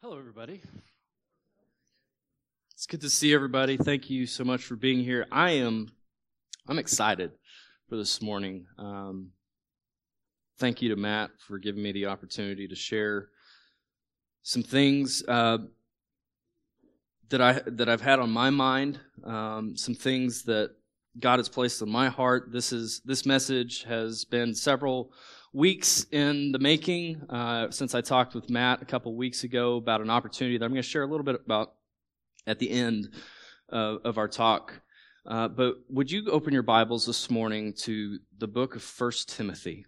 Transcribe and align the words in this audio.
Hello, 0.00 0.16
everybody. 0.16 0.62
It's 2.72 2.86
good 2.86 3.00
to 3.00 3.10
see 3.10 3.34
everybody. 3.34 3.76
Thank 3.76 4.08
you 4.08 4.26
so 4.26 4.44
much 4.44 4.62
for 4.62 4.76
being 4.76 5.00
here. 5.00 5.26
I 5.32 5.50
am, 5.50 5.88
I'm 6.68 6.78
excited 6.78 7.32
for 7.88 7.96
this 7.96 8.22
morning. 8.22 8.66
Um, 8.78 9.32
thank 10.58 10.80
you 10.82 10.90
to 10.90 10.96
Matt 10.96 11.30
for 11.40 11.58
giving 11.58 11.82
me 11.82 11.90
the 11.90 12.06
opportunity 12.06 12.68
to 12.68 12.76
share 12.76 13.30
some 14.44 14.62
things 14.62 15.24
uh, 15.26 15.58
that 17.30 17.40
I 17.40 17.60
that 17.66 17.88
I've 17.88 18.00
had 18.00 18.20
on 18.20 18.30
my 18.30 18.50
mind. 18.50 19.00
Um, 19.24 19.76
some 19.76 19.96
things 19.96 20.44
that 20.44 20.76
God 21.18 21.40
has 21.40 21.48
placed 21.48 21.82
on 21.82 21.90
my 21.90 22.08
heart. 22.08 22.52
This 22.52 22.72
is 22.72 23.00
this 23.04 23.26
message 23.26 23.82
has 23.82 24.24
been 24.24 24.54
several 24.54 25.10
weeks 25.58 26.06
in 26.12 26.52
the 26.52 26.58
making 26.60 27.20
uh, 27.28 27.68
since 27.68 27.92
I 27.92 28.00
talked 28.00 28.32
with 28.36 28.48
Matt 28.48 28.80
a 28.80 28.84
couple 28.84 29.12
weeks 29.16 29.42
ago 29.42 29.74
about 29.74 30.00
an 30.00 30.08
opportunity 30.08 30.56
that 30.56 30.64
I'm 30.64 30.70
going 30.70 30.80
to 30.80 30.88
share 30.88 31.02
a 31.02 31.06
little 31.06 31.24
bit 31.24 31.34
about 31.34 31.74
at 32.46 32.60
the 32.60 32.70
end 32.70 33.12
of 33.68 34.18
our 34.18 34.28
talk. 34.28 34.80
Uh, 35.26 35.48
but 35.48 35.74
would 35.90 36.12
you 36.12 36.30
open 36.30 36.52
your 36.54 36.62
Bibles 36.62 37.06
this 37.06 37.28
morning 37.28 37.72
to 37.78 38.20
the 38.38 38.46
book 38.46 38.76
of 38.76 38.84
First 38.84 39.30
Timothy? 39.30 39.84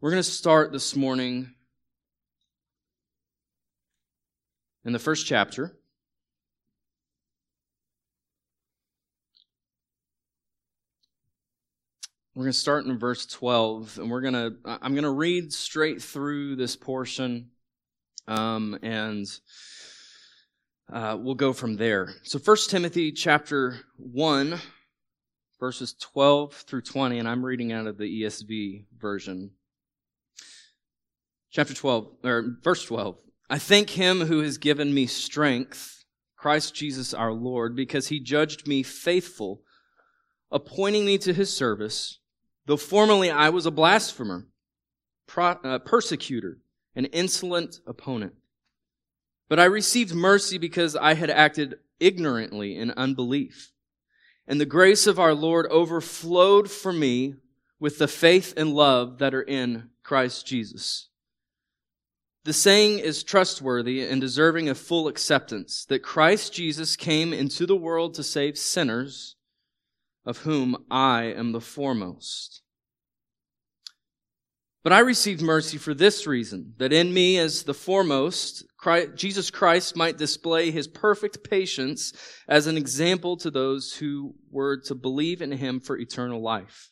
We're 0.00 0.12
going 0.12 0.22
to 0.22 0.30
start 0.30 0.70
this 0.70 0.94
morning 0.94 1.52
in 4.84 4.92
the 4.92 5.00
first 5.00 5.26
chapter. 5.26 5.76
We're 12.34 12.44
going 12.44 12.52
to 12.52 12.58
start 12.58 12.86
in 12.86 12.98
verse 12.98 13.26
12, 13.26 13.98
and 13.98 14.10
we're 14.10 14.22
going 14.22 14.32
to, 14.32 14.54
I'm 14.64 14.94
going 14.94 15.04
to 15.04 15.10
read 15.10 15.52
straight 15.52 16.00
through 16.00 16.56
this 16.56 16.76
portion, 16.76 17.50
um, 18.26 18.78
and 18.80 19.26
uh, 20.90 21.18
we'll 21.20 21.34
go 21.34 21.52
from 21.52 21.76
there. 21.76 22.14
So 22.22 22.38
1 22.38 22.56
Timothy 22.70 23.12
chapter 23.12 23.80
1, 23.98 24.58
verses 25.60 25.94
12 26.00 26.54
through 26.54 26.80
20, 26.80 27.18
and 27.18 27.28
I'm 27.28 27.44
reading 27.44 27.70
out 27.70 27.86
of 27.86 27.98
the 27.98 28.22
ESV 28.22 28.86
version. 28.96 29.50
Chapter 31.50 31.74
12, 31.74 32.12
or 32.24 32.56
verse 32.62 32.86
12. 32.86 33.18
I 33.50 33.58
thank 33.58 33.90
him 33.90 34.20
who 34.20 34.40
has 34.40 34.56
given 34.56 34.94
me 34.94 35.04
strength, 35.04 36.02
Christ 36.38 36.74
Jesus 36.74 37.12
our 37.12 37.34
Lord, 37.34 37.76
because 37.76 38.08
he 38.08 38.20
judged 38.20 38.66
me 38.66 38.82
faithful, 38.82 39.60
appointing 40.50 41.04
me 41.04 41.18
to 41.18 41.34
his 41.34 41.54
service 41.54 42.20
Though 42.66 42.76
formerly 42.76 43.30
I 43.30 43.48
was 43.48 43.66
a 43.66 43.70
blasphemer, 43.70 44.46
pro, 45.26 45.46
uh, 45.46 45.78
persecutor, 45.80 46.58
an 46.94 47.06
insolent 47.06 47.80
opponent. 47.86 48.34
But 49.48 49.58
I 49.58 49.64
received 49.64 50.14
mercy 50.14 50.58
because 50.58 50.96
I 50.96 51.14
had 51.14 51.30
acted 51.30 51.74
ignorantly 52.00 52.76
in 52.76 52.90
unbelief. 52.92 53.72
And 54.46 54.60
the 54.60 54.66
grace 54.66 55.06
of 55.06 55.18
our 55.18 55.34
Lord 55.34 55.66
overflowed 55.66 56.70
for 56.70 56.92
me 56.92 57.34
with 57.78 57.98
the 57.98 58.08
faith 58.08 58.54
and 58.56 58.74
love 58.74 59.18
that 59.18 59.34
are 59.34 59.42
in 59.42 59.90
Christ 60.02 60.46
Jesus. 60.46 61.08
The 62.44 62.52
saying 62.52 62.98
is 62.98 63.22
trustworthy 63.22 64.04
and 64.04 64.20
deserving 64.20 64.68
of 64.68 64.76
full 64.76 65.06
acceptance 65.06 65.84
that 65.86 66.02
Christ 66.02 66.52
Jesus 66.52 66.96
came 66.96 67.32
into 67.32 67.66
the 67.66 67.76
world 67.76 68.14
to 68.14 68.24
save 68.24 68.58
sinners 68.58 69.36
of 70.24 70.38
whom 70.38 70.84
I 70.90 71.24
am 71.24 71.52
the 71.52 71.60
foremost. 71.60 72.62
But 74.84 74.92
I 74.92 74.98
received 74.98 75.42
mercy 75.42 75.78
for 75.78 75.94
this 75.94 76.26
reason, 76.26 76.74
that 76.78 76.92
in 76.92 77.14
me 77.14 77.38
as 77.38 77.62
the 77.62 77.74
foremost, 77.74 78.64
Christ, 78.76 79.10
Jesus 79.14 79.48
Christ 79.48 79.94
might 79.94 80.18
display 80.18 80.72
his 80.72 80.88
perfect 80.88 81.48
patience 81.48 82.12
as 82.48 82.66
an 82.66 82.76
example 82.76 83.36
to 83.36 83.50
those 83.50 83.94
who 83.94 84.34
were 84.50 84.78
to 84.86 84.96
believe 84.96 85.40
in 85.40 85.52
him 85.52 85.78
for 85.78 85.96
eternal 85.96 86.42
life. 86.42 86.90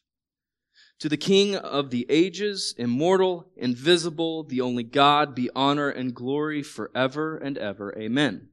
To 1.01 1.09
the 1.09 1.17
King 1.17 1.57
of 1.57 1.91
the 1.91 2.07
ages, 2.09 2.75
immortal, 2.79 3.51
invisible, 3.57 4.45
the 4.45 4.61
only 4.61 4.85
God, 4.85 5.35
be 5.35 5.51
honor 5.57 5.89
and 5.89 6.15
glory 6.15 6.63
forever 6.63 7.39
and 7.39 7.59
ever. 7.59 7.93
Amen. 7.99 8.51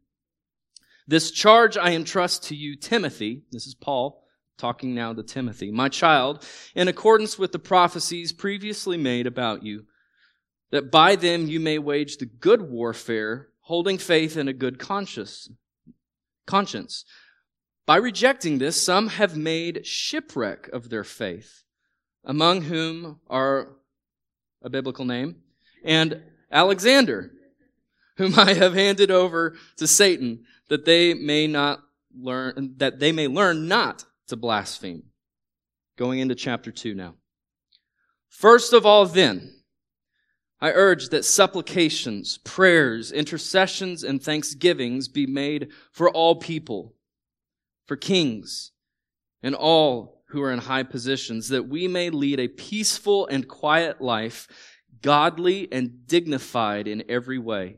This 1.05 1.29
charge 1.29 1.77
I 1.77 1.91
entrust 1.91 2.45
to 2.45 2.55
you, 2.55 2.75
Timothy, 2.75 3.43
this 3.51 3.67
is 3.67 3.75
Paul, 3.75 4.23
talking 4.57 4.95
now 4.95 5.13
to 5.13 5.23
Timothy, 5.23 5.71
my 5.71 5.89
child, 5.89 6.45
in 6.75 6.87
accordance 6.87 7.37
with 7.37 7.51
the 7.51 7.59
prophecies 7.59 8.31
previously 8.31 8.97
made 8.97 9.27
about 9.27 9.63
you, 9.63 9.85
that 10.71 10.91
by 10.91 11.15
them 11.15 11.47
you 11.47 11.59
may 11.59 11.77
wage 11.77 12.17
the 12.17 12.25
good 12.25 12.61
warfare, 12.61 13.49
holding 13.61 13.97
faith 13.97 14.35
in 14.35 14.47
a 14.47 14.53
good 14.53 14.79
conscience. 14.79 15.49
Conscience. 16.45 17.05
By 17.85 17.97
rejecting 17.97 18.57
this, 18.57 18.81
some 18.81 19.07
have 19.09 19.37
made 19.37 19.85
shipwreck 19.85 20.67
of 20.73 20.89
their 20.89 21.03
faith, 21.03 21.63
among 22.25 22.63
whom 22.63 23.19
are 23.29 23.77
a 24.61 24.69
biblical 24.69 25.05
name, 25.05 25.37
and 25.83 26.21
Alexander, 26.51 27.31
whom 28.17 28.37
I 28.37 28.53
have 28.53 28.73
handed 28.73 29.11
over 29.11 29.55
to 29.77 29.87
Satan, 29.87 30.45
that 30.69 30.85
they 30.85 31.13
may 31.13 31.47
not 31.47 31.81
learn, 32.19 32.73
that 32.77 32.99
they 32.99 33.11
may 33.11 33.27
learn 33.27 33.67
not 33.67 34.03
to 34.27 34.35
blaspheme. 34.35 35.03
Going 35.97 36.19
into 36.19 36.35
chapter 36.35 36.71
2 36.71 36.93
now. 36.93 37.15
First 38.29 38.73
of 38.73 38.85
all, 38.85 39.05
then, 39.05 39.53
I 40.59 40.71
urge 40.71 41.09
that 41.09 41.25
supplications, 41.25 42.37
prayers, 42.39 43.11
intercessions, 43.11 44.03
and 44.03 44.21
thanksgivings 44.21 45.07
be 45.07 45.25
made 45.25 45.69
for 45.91 46.09
all 46.09 46.35
people, 46.35 46.95
for 47.85 47.95
kings, 47.95 48.71
and 49.43 49.55
all 49.55 50.23
who 50.29 50.41
are 50.41 50.51
in 50.51 50.59
high 50.59 50.83
positions, 50.83 51.49
that 51.49 51.67
we 51.67 51.87
may 51.87 52.09
lead 52.09 52.39
a 52.39 52.47
peaceful 52.47 53.27
and 53.27 53.47
quiet 53.47 54.01
life, 54.01 54.47
godly 55.01 55.71
and 55.71 56.05
dignified 56.07 56.87
in 56.87 57.03
every 57.07 57.37
way. 57.37 57.77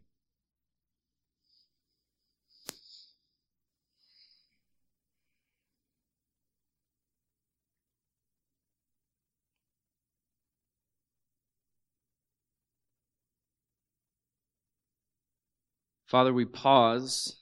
Father, 16.11 16.33
we 16.33 16.43
pause 16.43 17.37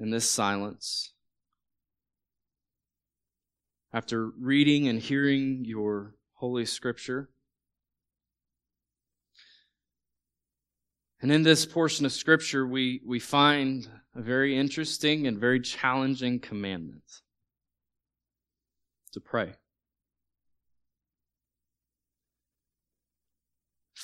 in 0.00 0.10
this 0.10 0.28
silence 0.28 1.12
after 3.92 4.30
reading 4.30 4.88
and 4.88 4.98
hearing 4.98 5.64
your 5.64 6.16
Holy 6.32 6.66
Scripture. 6.66 7.30
And 11.22 11.30
in 11.30 11.44
this 11.44 11.64
portion 11.64 12.04
of 12.04 12.10
Scripture, 12.10 12.66
we, 12.66 13.00
we 13.06 13.20
find 13.20 13.88
a 14.16 14.22
very 14.22 14.58
interesting 14.58 15.28
and 15.28 15.38
very 15.38 15.60
challenging 15.60 16.40
commandment 16.40 17.20
to 19.12 19.20
pray. 19.20 19.54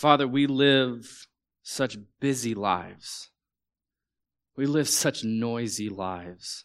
Father, 0.00 0.26
we 0.26 0.47
live 0.47 1.29
such 1.62 1.99
busy 2.20 2.55
lives. 2.55 3.29
We 4.56 4.64
live 4.64 4.88
such 4.88 5.25
noisy 5.25 5.91
lives. 5.91 6.64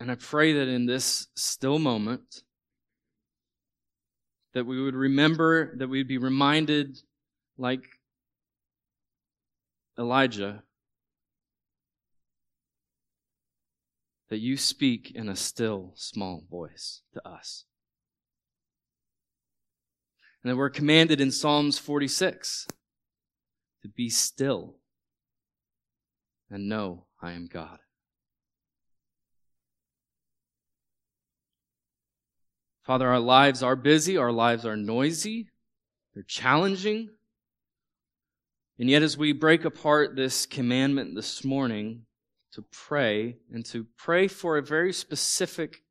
And 0.00 0.10
I 0.10 0.14
pray 0.14 0.54
that 0.54 0.68
in 0.68 0.86
this 0.86 1.26
still 1.36 1.78
moment, 1.78 2.44
that 4.54 4.64
we 4.64 4.80
would 4.80 4.94
remember, 4.94 5.76
that 5.76 5.88
we 5.88 5.98
would 5.98 6.08
be 6.08 6.16
reminded, 6.16 6.96
like 7.58 7.84
Elijah, 9.98 10.62
that 14.30 14.38
you 14.38 14.56
speak 14.56 15.10
in 15.14 15.28
a 15.28 15.36
still 15.36 15.92
small 15.96 16.44
voice 16.48 17.02
to 17.12 17.28
us. 17.28 17.64
And 20.42 20.50
that 20.50 20.56
we're 20.56 20.70
commanded 20.70 21.20
in 21.20 21.32
Psalms 21.32 21.78
46 21.78 22.66
to 23.82 23.88
be 23.88 24.08
still 24.08 24.76
and 26.48 26.68
know 26.68 27.06
I 27.20 27.32
am 27.32 27.48
God. 27.52 27.78
Father, 32.84 33.08
our 33.08 33.20
lives 33.20 33.62
are 33.62 33.76
busy, 33.76 34.16
our 34.16 34.32
lives 34.32 34.64
are 34.64 34.76
noisy, 34.76 35.48
they're 36.14 36.22
challenging. 36.22 37.10
And 38.78 38.88
yet, 38.88 39.02
as 39.02 39.18
we 39.18 39.32
break 39.32 39.64
apart 39.64 40.16
this 40.16 40.46
commandment 40.46 41.14
this 41.14 41.44
morning 41.44 42.06
to 42.52 42.64
pray 42.72 43.38
and 43.52 43.64
to 43.66 43.86
pray 43.96 44.28
for 44.28 44.56
a 44.56 44.62
very 44.62 44.92
specific 44.92 45.82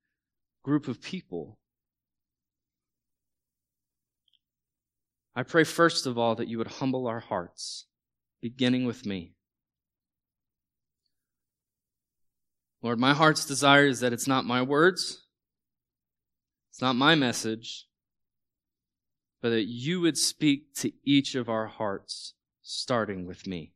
group 0.63 0.87
of 0.87 1.01
people, 1.01 1.57
I 5.35 5.43
pray 5.43 5.63
first 5.63 6.05
of 6.05 6.17
all 6.17 6.35
that 6.35 6.47
you 6.47 6.57
would 6.57 6.67
humble 6.67 7.07
our 7.07 7.21
hearts, 7.21 7.85
beginning 8.41 8.85
with 8.85 9.05
me. 9.05 9.33
Lord, 12.81 12.99
my 12.99 13.13
heart's 13.13 13.45
desire 13.45 13.85
is 13.85 13.99
that 13.99 14.13
it's 14.13 14.27
not 14.27 14.45
my 14.45 14.61
words, 14.61 15.25
it's 16.71 16.81
not 16.81 16.95
my 16.95 17.15
message, 17.15 17.87
but 19.41 19.49
that 19.49 19.65
you 19.65 20.01
would 20.01 20.17
speak 20.17 20.73
to 20.75 20.91
each 21.03 21.35
of 21.35 21.49
our 21.49 21.67
hearts, 21.67 22.33
starting 22.61 23.25
with 23.25 23.47
me. 23.47 23.73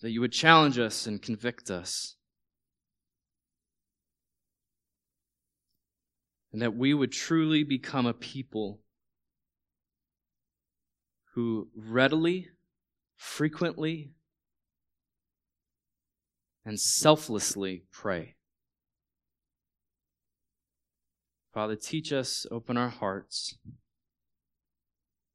That 0.00 0.10
you 0.10 0.20
would 0.20 0.32
challenge 0.32 0.78
us 0.78 1.06
and 1.06 1.20
convict 1.20 1.70
us. 1.70 2.14
And 6.52 6.62
that 6.62 6.76
we 6.76 6.94
would 6.94 7.12
truly 7.12 7.64
become 7.64 8.06
a 8.06 8.14
people 8.14 8.80
who 11.34 11.68
readily, 11.76 12.48
frequently, 13.16 14.12
and 16.64 16.78
selflessly 16.78 17.84
pray. 17.90 18.36
Father, 21.52 21.76
teach 21.76 22.12
us, 22.12 22.46
open 22.50 22.76
our 22.76 22.88
hearts 22.88 23.56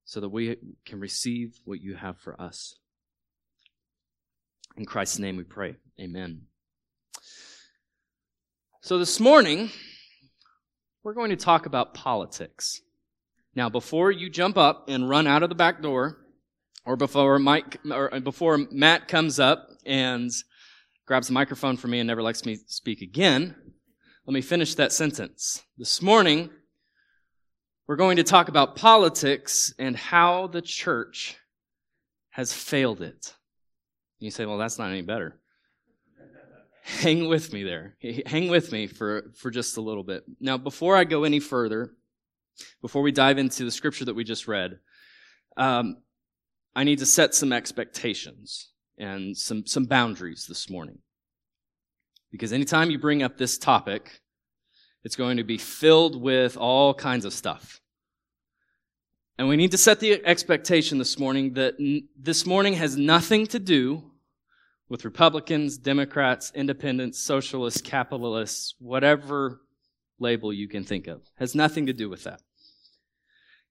so 0.06 0.20
that 0.20 0.30
we 0.30 0.58
can 0.86 1.00
receive 1.00 1.60
what 1.66 1.82
you 1.82 1.96
have 1.96 2.18
for 2.18 2.40
us. 2.40 2.76
In 4.76 4.86
Christ's 4.86 5.20
name 5.20 5.38
we 5.38 5.44
pray. 5.44 5.76
Amen. 6.00 6.42
So 8.82 8.98
this 8.98 9.20
morning, 9.20 9.70
we're 11.04 11.14
going 11.14 11.30
to 11.30 11.36
talk 11.36 11.68
about 11.68 11.94
politics. 11.94 12.82
Now, 13.56 13.70
before 13.70 14.10
you 14.10 14.32
jump 14.32 14.58
up 14.58 14.86
and 14.90 15.08
run 15.08 15.28
out 15.28 15.44
of 15.44 15.50
the 15.50 15.56
back 15.56 15.84
door, 15.84 16.18
or 16.86 16.96
before 16.96 17.38
Mike, 17.38 17.78
or 17.90 18.14
uh, 18.16 18.20
before 18.20 18.58
Matt 18.72 19.08
comes 19.08 19.40
up 19.40 19.70
and 19.86 20.32
grabs 21.06 21.28
the 21.28 21.34
microphone 21.34 21.78
from 21.78 21.92
me 21.92 22.00
and 22.00 22.08
never 22.08 22.24
lets 22.24 22.44
me 22.44 22.58
speak 22.68 23.02
again, 23.02 23.56
let 24.26 24.34
me 24.34 24.42
finish 24.42 24.74
that 24.76 24.92
sentence. 24.92 25.62
This 25.78 26.02
morning, 26.02 26.50
we're 27.86 27.96
going 27.96 28.18
to 28.18 28.24
talk 28.24 28.50
about 28.50 28.76
politics 28.76 29.72
and 29.78 29.96
how 29.96 30.48
the 30.48 30.62
church 30.62 31.38
has 32.32 32.52
failed 32.52 33.02
it. 33.02 33.36
You 34.24 34.32
say, 34.32 34.46
well, 34.46 34.58
that's 34.58 34.80
not 34.80 34.90
any 34.90 35.02
better. 35.02 35.38
Hang 36.84 37.28
with 37.28 37.52
me 37.52 37.64
there. 37.64 37.96
Hang 38.26 38.48
with 38.48 38.72
me 38.72 38.88
for, 38.88 39.32
for 39.36 39.52
just 39.52 39.76
a 39.76 39.82
little 39.82 40.04
bit. 40.04 40.24
Now, 40.40 40.58
before 40.58 40.96
I 40.96 41.04
go 41.04 41.26
any 41.26 41.42
further, 41.42 41.92
before 42.82 43.02
we 43.02 43.12
dive 43.12 43.38
into 43.38 43.66
the 43.66 43.72
scripture 43.72 44.06
that 44.06 44.14
we 44.14 44.24
just 44.24 44.48
read, 44.48 44.80
um, 45.58 45.98
I 46.74 46.86
need 46.86 47.00
to 47.00 47.06
set 47.06 47.36
some 47.36 47.52
expectations 47.52 48.70
and 48.98 49.36
some, 49.36 49.66
some 49.66 49.86
boundaries 49.86 50.46
this 50.48 50.70
morning. 50.70 51.00
Because 52.32 52.54
anytime 52.54 52.92
you 52.92 53.00
bring 53.00 53.24
up 53.24 53.38
this 53.38 53.58
topic, 53.58 54.22
it's 55.04 55.18
going 55.18 55.36
to 55.36 55.44
be 55.44 55.58
filled 55.58 56.20
with 56.20 56.56
all 56.56 56.94
kinds 56.94 57.26
of 57.26 57.34
stuff. 57.34 57.82
And 59.38 59.50
we 59.50 59.58
need 59.58 59.72
to 59.72 59.78
set 59.78 60.00
the 60.00 60.26
expectation 60.26 60.98
this 60.98 61.20
morning 61.20 61.56
that 61.56 61.76
n- 61.78 62.08
this 62.18 62.46
morning 62.46 62.76
has 62.76 62.96
nothing 62.96 63.48
to 63.48 63.60
do 63.60 64.13
with 64.90 65.06
Republicans, 65.06 65.78
Democrats, 65.78 66.52
independents, 66.56 67.20
socialists, 67.20 67.82
capitalists, 67.82 68.76
whatever 68.80 69.62
label 70.20 70.54
you 70.54 70.68
can 70.68 70.84
think 70.84 71.08
of. 71.08 71.22
Has 71.36 71.56
nothing 71.56 71.86
to 71.88 71.94
do 71.94 72.10
with 72.10 72.24
that. 72.24 72.42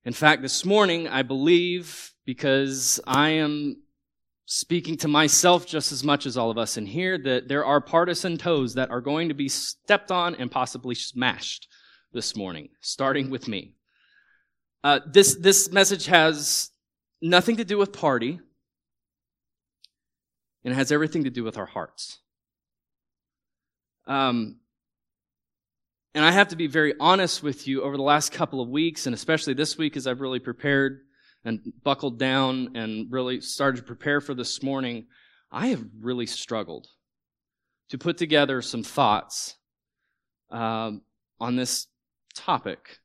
In 0.05 0.13
fact, 0.13 0.43
this 0.43 0.65
morning, 0.65 1.07
I 1.07 1.23
believe 1.23 2.13
because 2.25 3.01
I 3.07 3.31
am 3.31 3.83
speaking 4.47 4.97
to 4.99 5.09
myself 5.09 5.67
just 5.67 5.93
as 5.93 6.03
much 6.03 6.27
as 6.27 6.37
all 6.37 6.51
of 6.51 6.59
us 6.59 6.77
in 6.77 6.87
here 6.87 7.17
that 7.17 7.49
there 7.49 7.65
are 7.65 7.81
partisan 7.81 8.37
toes 8.37 8.75
that 8.75 8.91
are 8.91 9.01
going 9.01 9.29
to 9.29 9.35
be 9.35 9.49
stepped 9.49 10.11
on 10.11 10.35
and 10.35 10.51
possibly 10.51 10.95
smashed 10.95 11.69
this 12.13 12.37
morning, 12.37 12.69
starting 12.81 13.31
with 13.31 13.49
me. 13.49 13.75
Uh, 14.85 15.01
this, 15.07 15.37
this 15.37 15.71
message 15.71 16.07
has 16.07 16.71
nothing 17.23 17.57
to 17.57 17.65
do 17.65 17.79
with 17.79 17.93
party, 17.93 18.41
and 20.65 20.73
it 20.73 20.77
has 20.77 20.93
everything 20.93 21.25
to 21.25 21.31
do 21.31 21.45
with 21.45 21.59
our 21.59 21.67
hearts. 21.67 22.19
Um, 24.07 24.61
and 26.15 26.25
I 26.25 26.31
have 26.31 26.49
to 26.49 26.57
be 26.57 26.67
very 26.67 26.95
honest 27.01 27.43
with 27.43 27.67
you 27.67 27.83
over 27.83 27.97
the 27.97 28.03
last 28.03 28.33
couple 28.33 28.61
of 28.61 28.69
weeks, 28.69 29.07
and 29.07 29.15
especially 29.15 29.55
this 29.55 29.79
week 29.79 29.97
as 29.97 30.07
I've 30.07 30.21
really 30.21 30.41
prepared 30.41 31.01
and 31.45 31.61
buckled 31.83 32.19
down 32.19 32.77
and 32.77 33.11
really 33.11 33.41
started 33.41 33.79
to 33.79 33.83
prepare 33.83 34.21
for 34.21 34.35
this 34.35 34.63
morning, 34.63 35.07
I 35.51 35.69
have 35.69 35.85
really 36.01 36.27
struggled 36.27 36.87
to 37.89 37.99
put 37.99 38.19
together 38.19 38.63
some 38.63 38.83
thoughts 38.83 39.57
um, 40.51 41.03
on 41.41 41.57
this 41.57 41.87
topic 42.35 42.99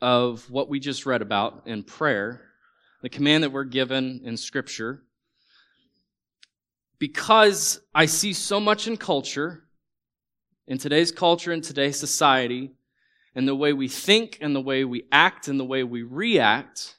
of 0.00 0.50
what 0.50 0.68
we 0.68 0.78
just 0.78 1.06
read 1.06 1.22
about 1.22 1.62
in 1.66 1.82
prayer, 1.82 2.42
the 3.02 3.08
command 3.08 3.44
that 3.44 3.52
we're 3.52 3.64
given 3.64 4.20
in 4.24 4.36
Scripture, 4.36 5.02
because 6.98 7.80
I 7.94 8.06
see 8.06 8.32
so 8.32 8.60
much 8.60 8.86
in 8.86 8.96
culture, 8.96 9.64
in 10.66 10.78
today's 10.78 11.12
culture, 11.12 11.52
in 11.52 11.60
today's 11.60 11.98
society, 11.98 12.72
and 13.34 13.46
the 13.46 13.54
way 13.54 13.72
we 13.72 13.88
think 13.88 14.38
and 14.40 14.56
the 14.56 14.60
way 14.60 14.84
we 14.84 15.04
act 15.12 15.48
and 15.48 15.60
the 15.60 15.64
way 15.64 15.84
we 15.84 16.02
react 16.02 16.96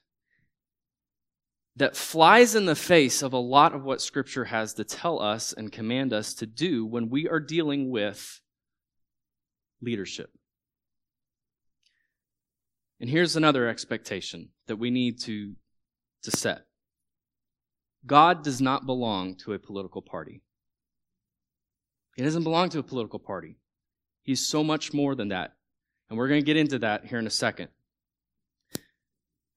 that 1.76 1.96
flies 1.96 2.56
in 2.56 2.66
the 2.66 2.76
face 2.76 3.22
of 3.22 3.34
a 3.34 3.38
lot 3.38 3.74
of 3.74 3.84
what 3.84 4.02
Scripture 4.02 4.46
has 4.46 4.74
to 4.76 4.84
tell 4.84 5.22
us 5.22 5.54
and 5.54 5.72
command 5.72 6.14
us 6.14 6.34
to 6.36 6.46
do 6.46 6.86
when 6.86 7.10
we 7.10 7.28
are 7.28 7.40
dealing 7.40 7.90
with 7.90 8.40
leadership. 9.82 10.32
And 13.00 13.10
here's 13.10 13.36
another 13.36 13.68
expectation 13.68 14.50
that 14.68 14.78
we 14.78 14.90
need 14.90 15.20
to, 15.22 15.56
to 16.24 16.32
set 16.32 16.67
God 18.08 18.44
does 18.44 18.62
not 18.62 18.86
belong 18.86 19.36
to 19.36 19.54
a 19.54 19.60
political 19.60 20.02
party. 20.02 20.42
He 22.16 22.24
doesn't 22.24 22.44
belong 22.44 22.70
to 22.70 22.80
a 22.80 22.84
political 22.84 23.20
party. 23.20 23.58
He's 24.24 24.46
so 24.46 24.64
much 24.64 24.94
more 24.94 25.14
than 25.14 25.28
that. 25.30 25.54
And 26.10 26.18
we're 26.18 26.28
going 26.28 26.42
to 26.42 26.46
get 26.46 26.58
into 26.58 26.80
that 26.80 27.06
here 27.06 27.20
in 27.20 27.28
a 27.28 27.32
second 27.32 27.70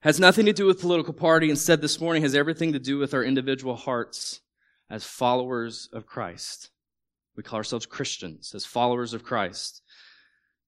has 0.01 0.19
nothing 0.19 0.47
to 0.47 0.53
do 0.53 0.67
with 0.67 0.81
political 0.81 1.13
party. 1.13 1.51
Instead, 1.51 1.81
this 1.81 2.01
morning 2.01 2.23
has 2.23 2.35
everything 2.35 2.73
to 2.73 2.79
do 2.79 2.99
with 2.99 3.13
our 3.15 3.23
individual 3.23 3.77
hearts 3.77 4.41
as 4.89 5.05
followers 5.05 5.89
of 5.93 6.07
Christ. 6.07 6.71
We 7.37 7.43
call 7.43 7.59
ourselves 7.59 7.87
Christians 7.87 8.55
as 8.55 8.65
followers 8.65 9.15
of 9.15 9.23
Christ. 9.23 9.83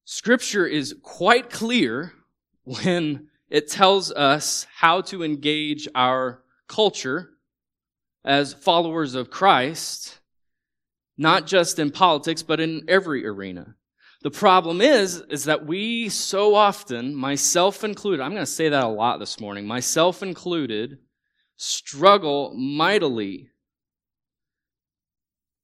Scripture 0.05 0.65
is 0.65 0.95
quite 1.01 1.49
clear 1.49 2.13
when 2.63 3.27
it 3.49 3.69
tells 3.69 4.11
us 4.11 4.67
how 4.75 5.01
to 5.01 5.23
engage 5.23 5.87
our 5.95 6.43
culture 6.67 7.31
as 8.25 8.53
followers 8.53 9.15
of 9.15 9.29
Christ, 9.29 10.19
not 11.17 11.45
just 11.45 11.79
in 11.79 11.91
politics, 11.91 12.43
but 12.43 12.59
in 12.59 12.85
every 12.87 13.25
arena. 13.25 13.75
The 14.21 14.31
problem 14.31 14.79
is, 14.79 15.21
is 15.29 15.45
that 15.45 15.65
we 15.65 16.07
so 16.07 16.55
often, 16.55 17.13
myself 17.13 17.83
included, 17.83 18.23
I'm 18.23 18.31
going 18.31 18.41
to 18.41 18.45
say 18.45 18.69
that 18.69 18.83
a 18.83 18.87
lot 18.87 19.19
this 19.19 19.39
morning, 19.39 19.67
myself 19.67 20.23
included, 20.23 20.99
struggle 21.57 22.53
mightily 22.55 23.49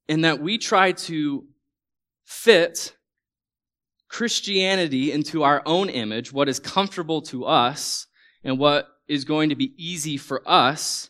in 0.10 0.22
that 0.22 0.42
we 0.42 0.58
try 0.58 0.92
to 0.92 1.46
fit 2.26 2.96
Christianity 4.10 5.12
into 5.12 5.44
our 5.44 5.62
own 5.66 5.88
image, 5.88 6.34
what 6.34 6.50
is 6.50 6.60
comfortable 6.60 7.22
to 7.24 7.46
us 7.46 8.08
and 8.44 8.60
what 8.60 8.88
is 9.08 9.24
going 9.24 9.50
to 9.50 9.56
be 9.56 9.74
easy 9.78 10.18
for 10.18 10.42
us. 10.46 11.10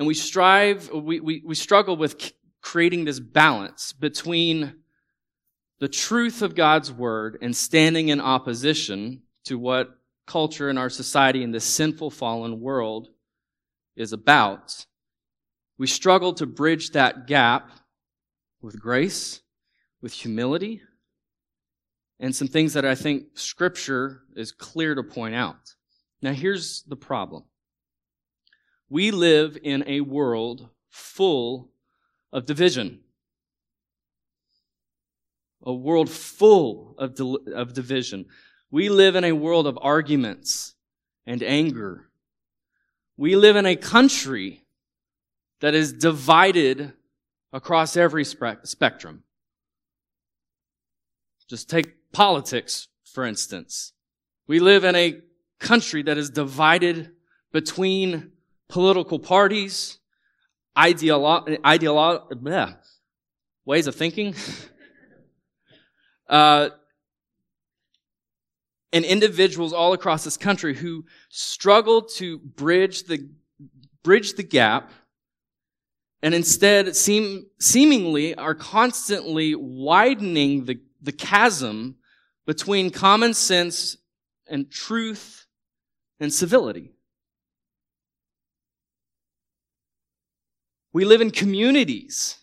And 0.00 0.06
we 0.06 0.14
strive, 0.14 0.90
we, 0.94 1.20
we, 1.20 1.42
we 1.44 1.54
struggle 1.54 1.94
with 1.94 2.32
creating 2.62 3.04
this 3.04 3.20
balance 3.20 3.92
between 3.92 4.76
the 5.78 5.90
truth 5.90 6.40
of 6.40 6.54
God's 6.54 6.90
word 6.90 7.36
and 7.42 7.54
standing 7.54 8.08
in 8.08 8.18
opposition 8.18 9.24
to 9.44 9.58
what 9.58 9.90
culture 10.26 10.70
in 10.70 10.78
our 10.78 10.88
society 10.88 11.42
in 11.42 11.50
this 11.50 11.66
sinful 11.66 12.12
fallen 12.12 12.62
world 12.62 13.10
is 13.94 14.14
about, 14.14 14.86
we 15.76 15.86
struggle 15.86 16.32
to 16.32 16.46
bridge 16.46 16.92
that 16.92 17.26
gap 17.26 17.70
with 18.62 18.80
grace, 18.80 19.42
with 20.00 20.14
humility, 20.14 20.80
and 22.18 22.34
some 22.34 22.48
things 22.48 22.72
that 22.72 22.86
I 22.86 22.94
think 22.94 23.24
scripture 23.34 24.22
is 24.34 24.50
clear 24.50 24.94
to 24.94 25.02
point 25.02 25.34
out. 25.34 25.74
Now 26.22 26.32
here's 26.32 26.84
the 26.84 26.96
problem. 26.96 27.44
We 28.90 29.12
live 29.12 29.56
in 29.62 29.84
a 29.86 30.00
world 30.00 30.68
full 30.90 31.70
of 32.32 32.44
division. 32.44 33.00
A 35.62 35.72
world 35.72 36.10
full 36.10 36.96
of, 36.98 37.16
of 37.54 37.72
division. 37.72 38.26
We 38.70 38.88
live 38.88 39.14
in 39.14 39.22
a 39.22 39.32
world 39.32 39.68
of 39.68 39.78
arguments 39.80 40.74
and 41.24 41.40
anger. 41.42 42.10
We 43.16 43.36
live 43.36 43.54
in 43.54 43.66
a 43.66 43.76
country 43.76 44.64
that 45.60 45.74
is 45.74 45.92
divided 45.92 46.92
across 47.52 47.96
every 47.96 48.24
spe- 48.24 48.64
spectrum. 48.64 49.22
Just 51.48 51.70
take 51.70 52.10
politics, 52.12 52.88
for 53.04 53.24
instance. 53.24 53.92
We 54.46 54.58
live 54.58 54.84
in 54.84 54.96
a 54.96 55.20
country 55.58 56.02
that 56.04 56.16
is 56.18 56.30
divided 56.30 57.10
between 57.52 58.32
political 58.70 59.18
parties, 59.18 59.98
ideolo- 60.76 61.60
ideolo- 61.60 62.76
ways 63.64 63.86
of 63.86 63.94
thinking, 63.94 64.34
uh, 66.28 66.70
and 68.92 69.04
individuals 69.04 69.72
all 69.72 69.92
across 69.92 70.24
this 70.24 70.36
country 70.36 70.74
who 70.74 71.04
struggle 71.28 72.02
to 72.02 72.38
bridge 72.38 73.04
the 73.04 73.28
bridge 74.02 74.34
the 74.34 74.42
gap 74.42 74.90
and 76.22 76.34
instead 76.34 76.96
seem 76.96 77.46
seemingly 77.58 78.34
are 78.34 78.54
constantly 78.54 79.54
widening 79.54 80.64
the, 80.64 80.80
the 81.00 81.12
chasm 81.12 81.96
between 82.46 82.90
common 82.90 83.34
sense 83.34 83.96
and 84.48 84.70
truth 84.70 85.46
and 86.18 86.32
civility. 86.32 86.92
We 90.92 91.04
live 91.04 91.20
in 91.20 91.30
communities, 91.30 92.36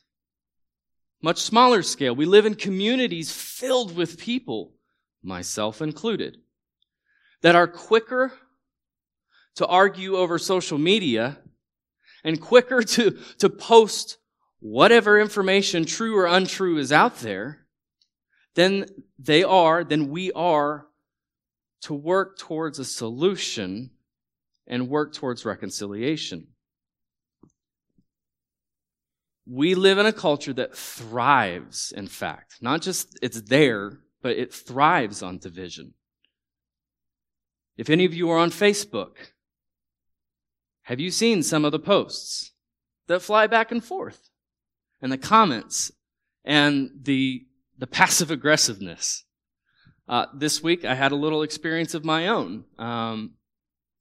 much 1.22 1.42
smaller 1.42 1.84
scale. 1.84 2.16
We 2.16 2.26
live 2.26 2.46
in 2.46 2.56
communities 2.56 3.32
filled 3.32 3.96
with 3.96 4.18
people, 4.18 4.74
myself 5.22 5.82
included, 5.82 6.38
that 7.42 7.56
are 7.56 7.68
quicker 7.68 8.32
to 9.56 9.68
argue 9.68 10.16
over 10.16 10.38
social 10.38 10.78
media 10.78 11.40
and 12.24 12.40
quicker 12.40 12.84
to, 12.84 13.18
to 13.40 13.50
post 13.50 14.18
whatever 14.60 15.20
information, 15.20 15.86
true 15.86 16.18
or 16.18 16.26
untrue, 16.26 16.78
is 16.78 16.92
out 16.92 17.18
there 17.20 17.66
than 18.56 18.86
they 19.20 19.44
are, 19.44 19.84
than 19.84 20.10
we 20.10 20.32
are 20.32 20.88
to 21.82 21.94
work 21.94 22.38
towards 22.38 22.80
a 22.80 22.86
solution 22.86 23.92
and 24.66 24.90
work 24.90 25.14
towards 25.14 25.46
reconciliation. 25.46 26.48
We 29.50 29.76
live 29.76 29.98
in 29.98 30.06
a 30.06 30.14
culture 30.14 30.54
that 30.54 30.76
thrives, 30.76 31.94
in 31.96 32.08
fact. 32.08 32.58
Not 32.62 32.82
just 32.82 33.18
it's 33.22 33.42
there, 33.42 34.00
but 34.22 34.36
it 34.36 34.54
thrives 34.54 35.24
on 35.24 35.38
division. 35.38 35.94
If 37.78 37.90
any 37.90 38.06
of 38.06 38.14
you 38.14 38.30
are 38.30 38.38
on 38.38 38.50
Facebook, 38.50 39.16
have 40.84 41.00
you 41.00 41.12
seen 41.12 41.44
some 41.44 41.64
of 41.64 41.72
the 41.72 41.80
posts 41.80 42.52
that 43.08 43.22
fly 43.22 43.48
back 43.48 43.72
and 43.72 43.84
forth? 43.84 44.30
And 45.02 45.12
the 45.12 45.18
comments 45.18 45.92
and 46.44 46.90
the, 47.04 47.46
the 47.78 47.88
passive 48.00 48.32
aggressiveness. 48.32 49.24
Uh, 50.10 50.26
this 50.34 50.64
week 50.64 50.86
I 50.86 50.96
had 50.96 51.12
a 51.12 51.16
little 51.16 51.44
experience 51.44 51.94
of 51.94 52.04
my 52.04 52.28
own. 52.28 52.64
Um, 52.80 53.34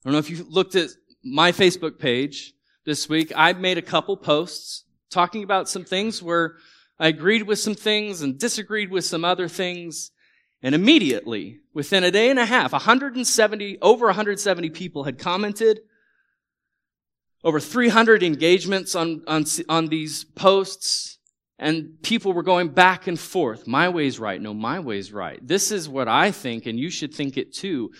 I 0.05 0.09
don't 0.09 0.12
know 0.12 0.19
if 0.19 0.31
you 0.31 0.47
looked 0.49 0.75
at 0.75 0.91
my 1.25 1.53
Facebook 1.53 1.99
page 1.99 2.55
this 2.85 3.09
week. 3.09 3.33
I 3.35 3.53
made 3.53 3.79
a 3.79 3.83
couple 3.83 4.17
posts 4.17 4.85
talking 5.10 5.42
about 5.42 5.68
some 5.68 5.84
things 5.84 6.22
where 6.22 6.56
I 6.98 7.08
agreed 7.08 7.42
with 7.42 7.58
some 7.58 7.75
things 7.75 8.22
and 8.22 8.38
disagreed 8.38 8.90
with 8.90 9.04
some 9.04 9.25
other 9.25 9.48
things. 9.48 10.10
And 10.62 10.75
immediately, 10.75 11.60
within 11.75 12.04
a 12.04 12.10
day 12.10 12.30
and 12.30 12.38
a 12.38 12.46
half, 12.46 12.72
170, 12.72 13.78
over 13.82 14.06
170 14.06 14.70
people 14.70 15.04
had 15.04 15.18
commented. 15.18 15.80
Over 17.44 17.60
300 17.60 18.22
engagements 18.22 18.94
on, 18.94 19.22
on, 19.26 19.44
on 19.68 19.86
these 19.86 20.25
posts. 20.25 21.18
And 21.58 22.02
people 22.02 22.32
were 22.32 22.42
going 22.42 22.68
back 22.68 23.06
and 23.06 23.18
forth. 23.18 23.66
My 23.66 23.88
way's 23.88 24.18
right. 24.18 24.40
No, 24.40 24.52
my 24.52 24.80
way's 24.80 25.12
right. 25.12 25.38
This 25.46 25.70
is 25.70 25.88
what 25.88 26.08
I 26.08 26.30
think, 26.30 26.66
and 26.66 26.78
you 26.78 26.90
should 26.90 27.14
think 27.14 27.36
it 27.36 27.54
too 27.54 27.92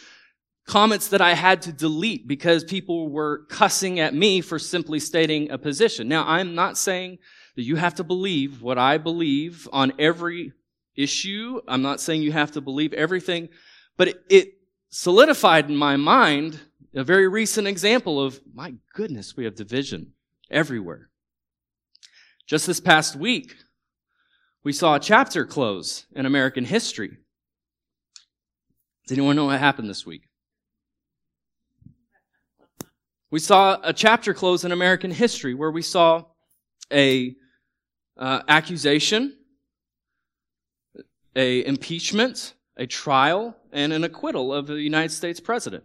comments 0.67 1.09
that 1.09 1.21
I 1.21 1.35
had 1.35 1.63
to 1.63 1.73
delete 1.73 2.27
because 2.27 2.65
people 2.65 3.09
were 3.09 3.45
cussing 3.49 4.01
at 4.01 4.15
me 4.15 4.41
for 4.41 4.59
simply 4.59 4.99
stating 4.99 5.51
a 5.51 5.59
position. 5.59 6.09
Now, 6.09 6.27
I'm 6.27 6.55
not 6.55 6.77
saying 6.77 7.19
that 7.55 7.63
you 7.63 7.77
have 7.77 7.95
to 7.95 8.05
believe 8.05 8.63
what 8.63 8.77
I 8.77 8.99
believe 8.99 9.69
on 9.73 9.93
every 9.99 10.53
issue. 10.97 11.61
I'm 11.69 11.83
not 11.83 12.01
saying 12.01 12.23
you 12.23 12.33
have 12.33 12.53
to 12.53 12.61
believe 12.61 12.93
everything, 12.93 13.49
but 13.97 14.09
it, 14.09 14.23
it 14.29 14.49
solidified 14.91 15.69
in 15.69 15.77
my 15.77 15.97
mind 15.97 16.61
a 16.95 17.05
very 17.05 17.29
recent 17.29 17.69
example 17.69 18.21
of, 18.21 18.41
my 18.53 18.75
goodness, 18.95 19.37
we 19.37 19.45
have 19.45 19.55
division 19.55 20.13
everywhere. 20.51 21.11
Just 22.47 22.67
this 22.67 22.81
past 22.81 23.15
week, 23.15 23.55
we 24.65 24.73
saw 24.73 24.95
a 24.95 25.01
chapter 25.01 25.45
close 25.45 26.07
in 26.15 26.27
American 26.27 26.65
history. 26.65 27.19
Does 29.07 29.17
anyone 29.17 29.37
know 29.37 29.45
what 29.45 29.61
happened 29.61 29.89
this 29.89 30.07
week? 30.07 30.26
We 33.31 33.41
saw 33.41 33.79
a 33.83 33.93
chapter 33.93 34.33
close 34.35 34.65
in 34.65 34.73
American 34.73 35.11
history 35.11 35.55
where 35.55 35.71
we 35.71 35.83
saw 35.83 36.25
a 36.93 37.35
uh, 38.17 38.43
accusation, 38.49 39.37
a 41.35 41.65
impeachment, 41.67 42.55
a 42.77 42.87
trial, 42.87 43.57
and 43.73 43.93
an 43.93 44.05
acquittal 44.05 44.53
of 44.53 44.67
the 44.67 44.81
United 44.81 45.13
States 45.13 45.41
president. 45.41 45.85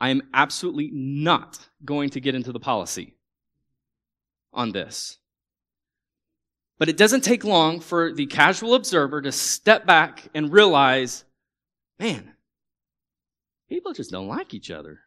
I 0.00 0.08
am 0.08 0.22
absolutely 0.32 0.90
not 0.92 1.58
going 1.84 2.10
to 2.10 2.20
get 2.20 2.34
into 2.34 2.52
the 2.52 2.58
policy 2.58 3.14
on 4.52 4.72
this. 4.72 5.18
But 6.78 6.88
it 6.88 6.96
doesn't 6.96 7.20
take 7.20 7.44
long 7.44 7.78
for 7.78 8.12
the 8.12 8.26
casual 8.26 8.74
observer 8.74 9.22
to 9.22 9.30
step 9.30 9.86
back 9.86 10.28
and 10.34 10.52
realize, 10.52 11.24
man, 12.00 12.32
people 13.68 13.92
just 13.92 14.10
don't 14.10 14.26
like 14.26 14.54
each 14.54 14.70
other. 14.70 15.00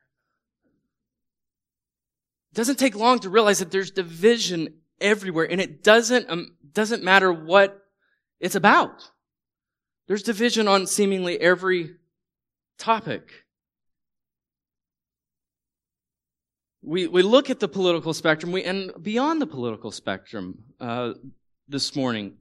It 2.55 2.59
doesn't 2.59 2.79
take 2.79 2.95
long 2.95 3.19
to 3.19 3.29
realize 3.29 3.59
that 3.59 3.69
there's 3.69 3.91
division 3.91 4.75
everywhere 5.01 5.43
and 5.43 5.59
it 5.59 5.83
doesn't, 5.83 6.29
um, 6.29 6.55
doesn't 6.71 7.03
matter 7.03 7.33
what 7.33 7.85
it's 8.39 8.55
about. 8.55 9.11
There's 10.07 10.23
division 10.23 10.65
on 10.65 10.87
seemingly 10.87 11.37
every 11.37 11.97
topic. 12.79 13.29
We, 16.81 17.07
we 17.07 17.23
look 17.23 17.49
at 17.49 17.59
the 17.59 17.67
political 17.67 18.13
spectrum 18.13 18.53
we, 18.53 18.63
and 18.63 18.93
beyond 19.01 19.41
the 19.41 19.47
political 19.47 19.91
spectrum 19.91 20.59
uh, 20.79 21.11
this 21.67 21.93
morning, 21.93 22.37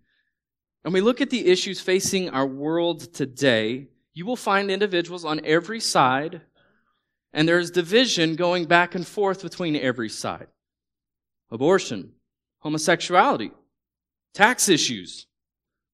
and 0.85 0.94
we 0.94 1.00
look 1.00 1.23
at 1.23 1.30
the 1.30 1.44
issues 1.44 1.80
facing 1.80 2.30
our 2.30 2.47
world 2.47 3.12
today, 3.14 3.88
you 4.12 4.26
will 4.26 4.37
find 4.37 4.71
individuals 4.71 5.25
on 5.25 5.40
every 5.44 5.80
side 5.80 6.42
and 7.35 7.49
there's 7.49 7.71
division 7.71 8.37
going 8.37 8.64
back 8.64 8.95
and 8.95 9.07
forth 9.07 9.43
between 9.43 9.75
every 9.75 10.09
side. 10.09 10.47
Abortion, 11.50 12.12
homosexuality, 12.61 13.50
tax 14.33 14.69
issues, 14.69 15.26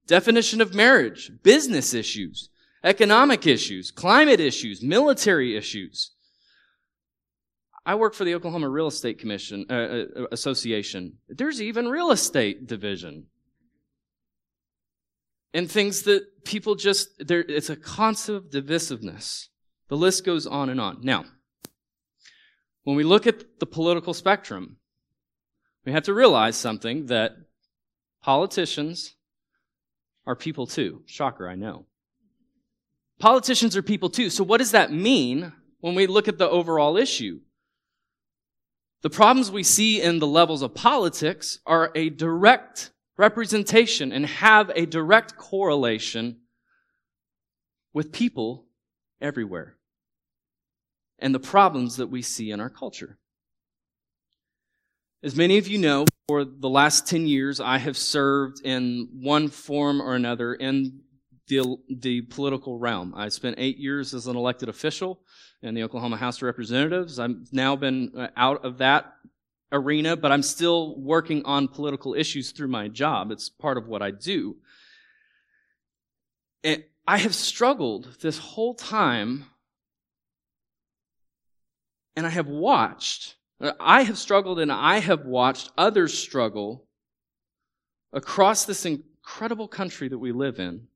definition 0.07 0.61
of 0.61 0.75
marriage, 0.75 1.33
business 1.43 1.95
issues, 1.95 2.51
economic 2.85 3.47
issues, 3.47 3.91
climate 3.91 4.39
issues, 4.39 4.83
military 4.83 5.57
issues. 5.57 6.13
I 7.87 7.95
work 7.95 8.15
for 8.15 8.25
the 8.25 8.35
Oklahoma 8.35 8.69
Real 8.69 8.89
Estate 8.89 9.19
Commission 9.19 9.65
uh, 9.71 9.75
uh 9.75 10.27
Association. 10.33 11.15
There's 11.29 11.63
even 11.63 11.89
real 11.89 12.11
estate 12.11 12.67
division. 12.67 13.27
And 15.55 15.69
things 15.71 16.03
that 16.03 16.45
people 16.45 16.75
just 16.75 17.09
there 17.27 17.41
it's 17.41 17.71
a 17.71 17.77
constant 17.77 18.51
divisiveness. 18.51 19.50
The 19.91 19.97
list 19.97 20.25
goes 20.25 20.47
on 20.47 20.71
and 20.71 20.81
on. 20.81 21.01
Now, 21.03 21.25
when 22.85 22.97
we 22.97 23.03
look 23.03 23.27
at 23.27 23.59
the 23.59 23.67
political 23.67 24.15
spectrum, 24.15 24.77
we 25.85 25.91
have 25.91 26.05
to 26.05 26.15
realize 26.15 26.57
something 26.57 27.07
that 27.07 27.33
politicians 28.23 29.17
are 30.27 30.37
people 30.37 30.69
too. 30.69 31.03
Shocker, 31.07 31.49
I 31.49 31.57
know. 31.57 31.87
Politicians 33.19 33.77
are 33.77 33.83
people 33.83 34.11
too. 34.11 34.31
So 34.31 34.45
what 34.45 34.59
does 34.59 34.71
that 34.71 34.93
mean 34.93 35.53
when 35.81 35.97
we 35.97 36.07
look 36.07 36.29
at 36.29 36.39
the 36.39 36.49
overall 36.49 36.97
issue? 36.97 37.41
The 39.03 39.11
problems 39.11 39.51
we 39.51 39.65
see 39.65 40.01
in 40.01 40.21
the 40.21 40.27
levels 40.27 40.63
of 40.63 40.73
politics 40.73 41.59
are 41.67 41.91
a 41.97 42.11
direct 42.11 42.93
representation 43.17 44.13
and 44.13 44.25
have 44.25 44.71
a 44.77 44.87
direct 44.87 45.37
correlation 45.37 46.43
with 47.93 48.13
people 48.13 48.67
everywhere 49.21 49.79
and 51.21 51.35
the 51.35 51.41
problems 51.41 51.97
that 51.97 52.09
we 52.09 52.23
see 52.23 52.51
in 52.51 52.61
our 52.61 52.71
culture. 52.71 53.19
As 55.23 55.37
many 55.37 55.59
of 55.59 55.69
you 55.69 55.79
know, 55.79 56.07
for 56.29 56.45
the 56.45 56.69
last 56.69 57.07
10 57.07 57.27
years, 57.27 57.61
I 57.61 57.79
have 57.79 57.97
served 57.97 58.65
in 58.65 59.09
one 59.21 59.49
form 59.49 60.01
or 60.01 60.15
another 60.15 60.55
in 60.55 61.01
the, 61.49 61.77
the 61.89 62.23
political 62.23 62.79
realm. 62.79 63.13
I 63.15 63.29
spent 63.29 63.57
eight 63.59 63.77
years 63.77 64.15
as 64.15 64.27
an 64.27 64.37
elected 64.37 64.69
official 64.69 65.21
in 65.63 65.75
the 65.75 65.83
Oklahoma 65.83 66.17
House 66.17 66.39
of 66.39 66.43
Representatives. 66.45 67.19
I've 67.19 67.53
now 67.53 67.77
been 67.77 68.13
uh, 68.17 68.29
out 68.37 68.65
of 68.65 68.79
that 68.79 69.13
arena, 69.73 70.17
but 70.17 70.33
I'm 70.33 70.43
still 70.43 70.99
working 70.99 71.45
on 71.45 71.69
political 71.69 72.15
issues 72.15 72.53
through 72.53 72.69
my 72.69 72.89
job. 72.89 73.31
It's 73.31 73.49
part 73.49 73.77
of 73.77 73.87
what 73.87 74.03
I 74.03 74.11
do. 74.11 74.57
And 76.65 76.85
I 77.07 77.19
have 77.19 77.35
struggled 77.35 78.17
this 78.21 78.39
whole 78.39 78.75
time, 78.75 79.47
and 82.17 82.27
I 82.27 82.31
have 82.31 82.47
watched, 82.49 83.37
I 83.79 84.03
have 84.03 84.19
struggled 84.19 84.59
and 84.59 84.73
I 84.73 84.99
have 84.99 85.25
watched 85.25 85.71
others 85.77 86.17
struggle 86.17 86.87
across 88.13 88.65
this 88.65 88.85
incredible 88.85 89.69
country 89.69 90.09
that 90.09 90.19
we 90.19 90.33
live 90.33 90.59
in 90.59 90.89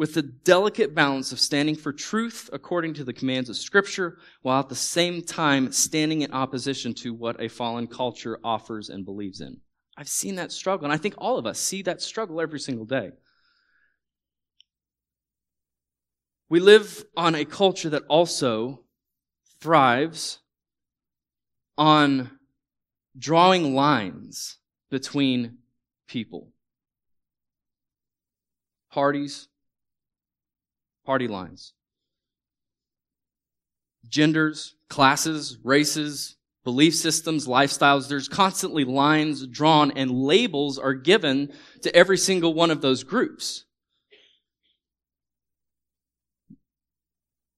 with 0.00 0.14
the 0.14 0.22
delicate 0.22 0.94
balance 0.94 1.30
of 1.30 1.38
standing 1.38 1.76
for 1.76 1.92
truth 1.92 2.48
according 2.54 2.94
to 2.94 3.04
the 3.04 3.12
commands 3.12 3.50
of 3.50 3.56
Scripture, 3.56 4.16
while 4.40 4.60
at 4.60 4.70
the 4.70 4.74
same 4.74 5.20
time 5.20 5.70
standing 5.72 6.22
in 6.22 6.32
opposition 6.32 6.94
to 6.94 7.12
what 7.12 7.38
a 7.38 7.48
fallen 7.48 7.86
culture 7.86 8.40
offers 8.42 8.88
and 8.88 9.04
believes 9.04 9.42
in. 9.42 9.58
I've 9.98 10.08
seen 10.08 10.36
that 10.36 10.52
struggle, 10.52 10.86
and 10.86 10.92
I 10.92 10.96
think 10.96 11.16
all 11.18 11.36
of 11.36 11.44
us 11.44 11.60
see 11.60 11.82
that 11.82 12.00
struggle 12.00 12.40
every 12.40 12.58
single 12.58 12.86
day. 12.86 13.10
We 16.48 16.60
live 16.60 17.04
on 17.14 17.34
a 17.34 17.44
culture 17.44 17.90
that 17.90 18.04
also 18.08 18.84
thrives 19.60 20.38
on 21.76 22.30
drawing 23.18 23.74
lines 23.74 24.58
between 24.90 25.58
people. 26.08 26.48
Parties, 28.90 29.48
party 31.04 31.28
lines. 31.28 31.72
Genders, 34.08 34.74
classes, 34.88 35.58
races, 35.62 36.36
belief 36.64 36.94
systems, 36.94 37.46
lifestyles, 37.46 38.08
there's 38.08 38.28
constantly 38.28 38.84
lines 38.84 39.46
drawn 39.46 39.92
and 39.92 40.10
labels 40.10 40.78
are 40.78 40.94
given 40.94 41.52
to 41.82 41.94
every 41.94 42.18
single 42.18 42.52
one 42.52 42.70
of 42.70 42.80
those 42.80 43.04
groups. 43.04 43.64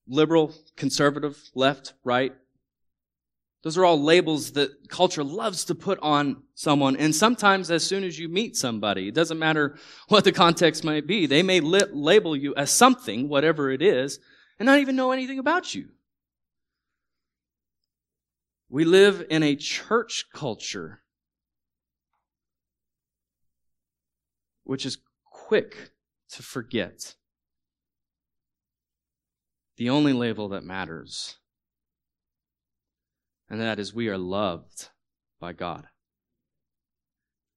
Liberal, 0.06 0.52
conservative, 0.76 1.50
left, 1.54 1.94
right, 2.04 2.35
those 3.62 3.78
are 3.78 3.85
all 3.85 4.02
labels 4.02 4.52
that 4.52 4.88
culture 4.88 5.23
loves 5.23 5.64
to 5.66 5.75
put 5.75 5.99
on 6.02 6.42
someone. 6.54 6.97
And 6.97 7.14
sometimes 7.14 7.71
as 7.71 7.85
soon 7.85 8.02
as 8.02 8.18
you 8.18 8.28
meet 8.28 8.56
somebody, 8.56 9.09
it 9.09 9.14
doesn't 9.14 9.38
matter 9.38 9.78
what 10.09 10.25
the 10.25 10.32
context 10.32 10.82
might 10.82 11.06
be, 11.06 11.26
they 11.26 11.42
may 11.42 11.61
li- 11.61 11.85
label 11.92 12.37
you 12.37 12.54
as 12.56 12.71
something, 12.71 13.28
whatever 13.28 13.71
it 13.71 13.80
is, 13.80 14.18
and 14.59 14.66
not 14.66 14.80
even 14.80 14.97
know 14.97 15.12
anything 15.12 15.38
about 15.38 15.75
you. 15.75 15.90
We 18.68 18.85
live 18.85 19.25
in 19.30 19.43
a 19.43 19.54
church 19.54 20.26
culture 20.32 21.02
which 24.65 24.86
is 24.86 24.99
quick 25.25 25.91
to 26.30 26.43
forget 26.43 27.15
the 29.76 29.91
only 29.91 30.13
label 30.13 30.49
that 30.50 30.65
matters 30.65 31.37
and 33.52 33.61
that 33.61 33.78
is 33.78 33.93
we 33.93 34.08
are 34.08 34.17
loved 34.17 34.89
by 35.39 35.52
God. 35.52 35.87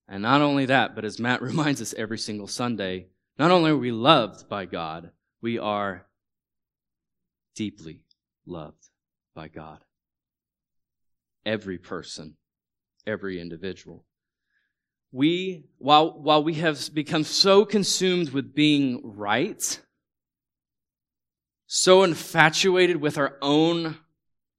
And 0.10 0.22
not 0.22 0.42
only 0.42 0.66
that, 0.66 0.94
but 0.94 1.06
as 1.06 1.22
Matt 1.22 1.42
reminds 1.42 1.82
us 1.82 1.94
every 1.98 2.18
single 2.18 2.48
Sunday, 2.48 3.08
not 3.40 3.50
only 3.50 3.72
are 3.72 3.78
we 3.78 3.94
loved 3.94 4.50
by 4.50 4.66
God, 4.66 5.12
we 5.42 5.58
are 5.58 6.06
deeply 7.56 8.02
loved 8.46 8.90
by 9.34 9.48
God. 9.48 9.86
Every 11.46 11.78
person, 11.78 12.36
every 13.08 13.40
individual. 13.40 14.04
We, 15.14 15.64
while, 15.78 16.20
while 16.20 16.44
we 16.44 16.56
have 16.56 16.94
become 16.94 17.24
so 17.24 17.64
consumed 17.64 18.32
with 18.32 18.54
being 18.54 19.00
right, 19.02 19.80
so 21.68 22.04
infatuated 22.04 22.98
with 22.98 23.18
our 23.18 23.38
own 23.42 23.98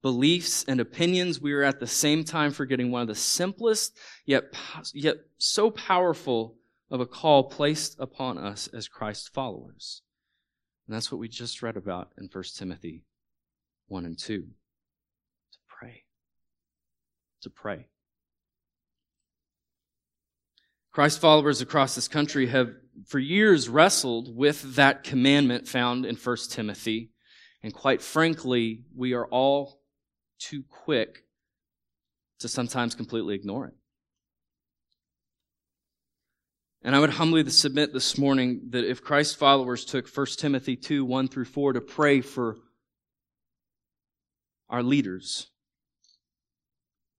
beliefs 0.01 0.63
and 0.67 0.79
opinions, 0.79 1.41
we 1.41 1.53
are 1.53 1.63
at 1.63 1.79
the 1.79 1.87
same 1.87 2.23
time 2.23 2.51
forgetting 2.51 2.91
one 2.91 3.01
of 3.01 3.07
the 3.07 3.15
simplest 3.15 3.97
yet, 4.25 4.53
yet 4.93 5.17
so 5.37 5.71
powerful 5.71 6.55
of 6.89 6.99
a 6.99 7.05
call 7.05 7.45
placed 7.45 7.99
upon 7.99 8.37
us 8.37 8.67
as 8.67 8.87
Christ 8.87 9.33
followers. 9.33 10.01
And 10.87 10.95
that's 10.95 11.11
what 11.11 11.19
we 11.19 11.27
just 11.27 11.61
read 11.61 11.75
about 11.75 12.11
in 12.17 12.29
1 12.31 12.43
Timothy 12.55 13.03
1 13.87 14.05
and 14.05 14.17
2. 14.17 14.41
To 14.41 15.57
pray. 15.67 16.03
To 17.41 17.49
pray. 17.49 17.87
Christ 20.91 21.19
followers 21.19 21.61
across 21.61 21.95
this 21.95 22.07
country 22.07 22.47
have 22.47 22.73
for 23.05 23.19
years 23.19 23.69
wrestled 23.69 24.35
with 24.35 24.75
that 24.75 25.03
commandment 25.03 25.67
found 25.67 26.05
in 26.05 26.15
1 26.15 26.37
Timothy. 26.49 27.11
And 27.63 27.73
quite 27.73 28.01
frankly, 28.01 28.83
we 28.95 29.13
are 29.13 29.25
all 29.25 29.81
too 30.39 30.63
quick 30.63 31.23
to 32.39 32.47
sometimes 32.47 32.95
completely 32.95 33.35
ignore 33.35 33.67
it. 33.67 33.73
And 36.83 36.95
I 36.95 36.99
would 36.99 37.09
humbly 37.11 37.47
submit 37.49 37.91
this 37.91 38.17
morning 38.17 38.61
that 38.69 38.85
if 38.85 39.03
Christ's 39.03 39.35
followers 39.35 39.83
took 39.83 40.07
1 40.07 40.25
Timothy 40.37 40.75
2 40.75 41.03
1 41.03 41.27
through 41.27 41.45
4 41.45 41.73
to 41.73 41.81
pray 41.81 42.21
for 42.21 42.57
our 44.69 44.83
leaders, 44.83 45.47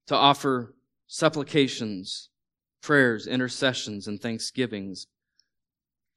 to 0.07 0.15
offer 0.15 0.75
supplications, 1.07 2.31
prayers, 2.83 3.27
intercessions, 3.27 4.07
and 4.07 4.21
thanksgivings 4.21 5.07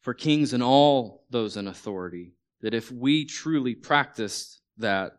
for 0.02 0.14
kings 0.14 0.54
and 0.54 0.64
all 0.64 1.26
those 1.30 1.58
in 1.58 1.68
authority, 1.68 2.34
that 2.62 2.74
if 2.74 2.92
we 2.92 3.26
truly 3.26 3.76
practiced 3.76 4.62
that, 4.78 5.14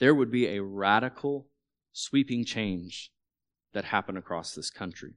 there 0.00 0.14
would 0.14 0.30
be 0.30 0.48
a 0.48 0.62
radical, 0.62 1.46
sweeping 1.92 2.44
change 2.44 3.12
that 3.72 3.84
happened 3.84 4.18
across 4.18 4.54
this 4.54 4.70
country. 4.70 5.14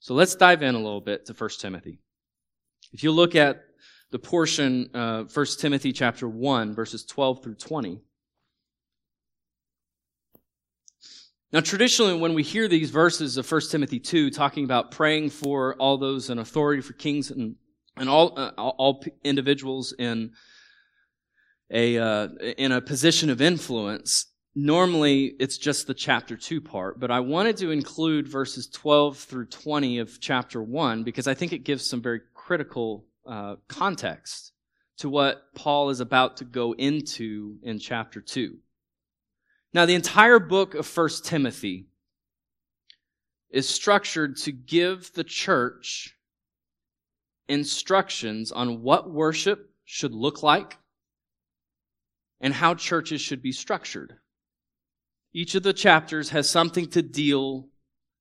So 0.00 0.14
let's 0.14 0.34
dive 0.34 0.62
in 0.62 0.74
a 0.74 0.78
little 0.78 1.00
bit 1.00 1.26
to 1.26 1.32
1 1.32 1.50
Timothy. 1.58 2.00
If 2.92 3.02
you 3.02 3.12
look 3.12 3.34
at 3.34 3.62
the 4.10 4.18
portion, 4.18 4.90
uh, 4.94 5.24
1 5.24 5.46
Timothy 5.58 5.92
chapter 5.92 6.28
1, 6.28 6.74
verses 6.74 7.04
12 7.04 7.42
through 7.42 7.54
20. 7.54 8.00
Now, 11.52 11.60
traditionally, 11.60 12.18
when 12.18 12.34
we 12.34 12.42
hear 12.42 12.68
these 12.68 12.90
verses 12.90 13.36
of 13.36 13.50
1 13.50 13.60
Timothy 13.70 14.00
2 14.00 14.30
talking 14.30 14.64
about 14.64 14.90
praying 14.90 15.30
for 15.30 15.74
all 15.76 15.96
those 15.96 16.30
in 16.30 16.38
authority, 16.38 16.82
for 16.82 16.94
kings 16.94 17.30
and, 17.30 17.56
and 17.96 18.08
all, 18.08 18.38
uh, 18.38 18.50
all 18.56 19.04
individuals 19.22 19.94
in 19.98 20.32
a 21.70 21.98
uh, 21.98 22.28
in 22.58 22.72
a 22.72 22.80
position 22.80 23.30
of 23.30 23.40
influence, 23.40 24.26
normally 24.54 25.34
it's 25.38 25.58
just 25.58 25.86
the 25.86 25.94
chapter 25.94 26.36
2 26.36 26.60
part, 26.60 27.00
but 27.00 27.10
I 27.10 27.20
wanted 27.20 27.56
to 27.58 27.70
include 27.70 28.28
verses 28.28 28.68
12 28.68 29.18
through 29.18 29.46
20 29.46 29.98
of 29.98 30.20
chapter 30.20 30.62
1 30.62 31.04
because 31.04 31.26
I 31.26 31.34
think 31.34 31.52
it 31.52 31.64
gives 31.64 31.88
some 31.88 32.02
very 32.02 32.20
critical 32.34 33.06
uh, 33.26 33.56
context 33.68 34.52
to 34.98 35.08
what 35.08 35.54
Paul 35.54 35.90
is 35.90 36.00
about 36.00 36.36
to 36.38 36.44
go 36.44 36.72
into 36.72 37.56
in 37.62 37.78
chapter 37.78 38.20
2. 38.20 38.56
Now, 39.72 39.86
the 39.86 39.94
entire 39.94 40.38
book 40.38 40.74
of 40.74 40.96
1 40.96 41.08
Timothy 41.24 41.88
is 43.50 43.68
structured 43.68 44.36
to 44.36 44.52
give 44.52 45.12
the 45.14 45.24
church 45.24 46.16
instructions 47.48 48.52
on 48.52 48.82
what 48.82 49.10
worship 49.10 49.70
should 49.84 50.12
look 50.12 50.42
like 50.42 50.78
and 52.40 52.54
how 52.54 52.74
churches 52.74 53.20
should 53.20 53.42
be 53.42 53.52
structured. 53.52 54.14
Each 55.32 55.54
of 55.54 55.62
the 55.62 55.72
chapters 55.72 56.30
has 56.30 56.48
something 56.48 56.86
to 56.88 57.02
deal, 57.02 57.68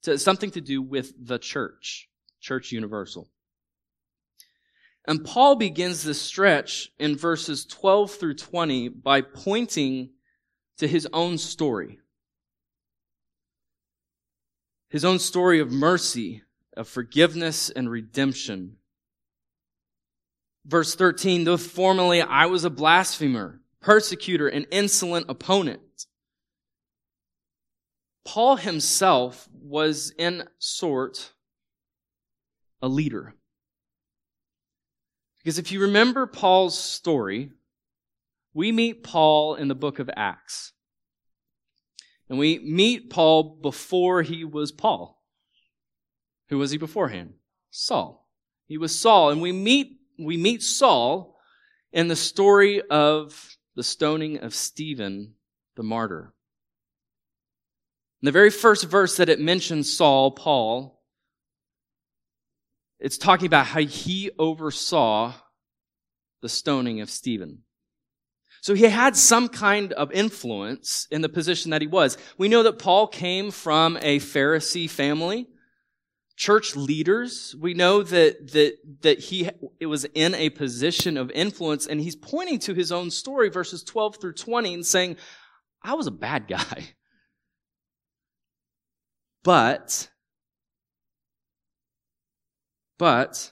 to, 0.04 0.18
something 0.18 0.52
to 0.52 0.62
do 0.62 0.82
with 0.82 1.14
the 1.20 1.38
church, 1.38 2.10
church 2.40 2.72
universal. 2.72 3.30
And 5.06 5.26
Paul 5.26 5.56
begins 5.56 6.04
this 6.04 6.22
stretch 6.22 6.90
in 6.98 7.18
verses 7.18 7.66
12 7.66 8.12
through 8.12 8.36
20 8.36 8.90
by 8.90 9.22
pointing 9.22 10.12
to 10.78 10.88
his 10.88 11.08
own 11.12 11.38
story. 11.38 12.00
His 14.90 15.04
own 15.04 15.20
story 15.20 15.60
of 15.60 15.72
mercy, 15.72 16.44
of 16.78 16.88
forgiveness 16.88 17.70
and 17.70 17.90
redemption. 17.90 18.78
Verse 20.66 20.96
13, 20.96 21.44
though 21.44 21.58
formerly 21.58 22.22
I 22.22 22.46
was 22.46 22.64
a 22.64 22.70
blasphemer, 22.70 23.62
persecutor, 23.82 24.48
and 24.48 24.66
insolent 24.72 25.26
opponent. 25.30 25.82
Paul 28.26 28.56
himself 28.56 29.50
was 29.52 30.14
in 30.18 30.44
sort 30.60 31.34
a 32.82 32.88
leader. 32.88 33.36
Because 35.38 35.58
if 35.58 35.72
you 35.72 35.82
remember 35.82 36.26
Paul's 36.26 36.78
story, 36.78 37.52
we 38.54 38.72
meet 38.72 39.04
Paul 39.04 39.56
in 39.56 39.68
the 39.68 39.76
book 39.76 40.00
of 40.00 40.10
Acts. 40.16 40.72
And 42.30 42.40
we 42.40 42.60
meet 42.60 43.10
Paul 43.10 43.60
before 43.62 44.22
he 44.22 44.46
was 44.46 44.72
Paul. 44.72 45.22
Who 46.50 46.58
was 46.58 46.72
he 46.72 46.78
beforehand? 46.78 47.34
Saul. 47.72 48.30
He 48.68 48.78
was 48.78 48.98
Saul. 48.98 49.32
And 49.32 49.42
we 49.42 49.52
meet, 49.52 50.00
we 50.24 50.38
meet 50.38 50.64
Saul 50.64 51.38
in 51.92 52.08
the 52.08 52.16
story 52.16 52.82
of 52.82 53.58
the 53.76 53.84
stoning 53.84 54.40
of 54.40 54.54
Stephen, 54.54 55.36
the 55.76 55.84
martyr. 55.84 56.34
In 58.22 58.26
the 58.26 58.32
very 58.32 58.50
first 58.50 58.86
verse 58.86 59.18
that 59.18 59.30
it 59.30 59.40
mentions 59.40 59.96
Saul, 59.96 60.32
Paul, 60.32 61.02
it's 63.00 63.18
talking 63.18 63.48
about 63.48 63.66
how 63.66 63.82
he 63.82 64.32
oversaw 64.40 65.34
the 66.42 66.50
stoning 66.50 67.02
of 67.02 67.10
Stephen. 67.10 67.64
So 68.62 68.76
he 68.76 68.84
had 68.86 69.18
some 69.18 69.50
kind 69.50 69.92
of 69.92 70.10
influence 70.14 71.06
in 71.12 71.20
the 71.20 71.28
position 71.28 71.72
that 71.72 71.82
he 71.82 71.88
was. 71.88 72.18
We 72.38 72.48
know 72.48 72.64
that 72.64 72.80
Paul 72.80 73.08
came 73.08 73.52
from 73.52 73.98
a 74.02 74.20
Pharisee 74.20 74.90
family, 74.90 75.50
church 76.36 76.76
leaders. 76.76 77.56
We 77.60 77.74
know 77.74 78.04
that, 78.04 78.52
that, 78.54 78.78
that 79.02 79.20
he 79.20 79.50
it 79.80 79.86
was 79.86 80.06
in 80.14 80.36
a 80.36 80.50
position 80.50 81.18
of 81.18 81.32
influence 81.32 81.86
and 81.88 82.02
he's 82.02 82.16
pointing 82.16 82.60
to 82.60 82.74
his 82.74 82.92
own 82.92 83.12
story, 83.12 83.50
verses 83.50 83.84
12 83.84 84.18
through 84.18 84.34
20 84.34 84.74
and 84.74 84.86
saying, 84.86 85.18
I 85.84 85.94
was 85.94 86.08
a 86.08 86.12
bad 86.12 86.48
guy. 86.48 86.90
But 89.44 90.10
but 92.98 93.52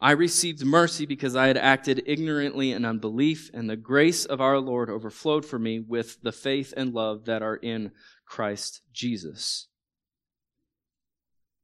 I 0.00 0.10
received 0.10 0.64
mercy 0.64 1.06
because 1.06 1.36
I 1.36 1.46
had 1.46 1.56
acted 1.56 2.02
ignorantly 2.04 2.72
in 2.72 2.84
unbelief, 2.84 3.50
and 3.54 3.70
the 3.70 3.76
grace 3.76 4.24
of 4.24 4.40
our 4.40 4.58
Lord 4.58 4.90
overflowed 4.90 5.44
for 5.44 5.58
me 5.58 5.78
with 5.78 6.20
the 6.22 6.32
faith 6.32 6.74
and 6.76 6.92
love 6.92 7.24
that 7.26 7.42
are 7.42 7.56
in 7.56 7.92
Christ 8.26 8.82
Jesus. 8.92 9.68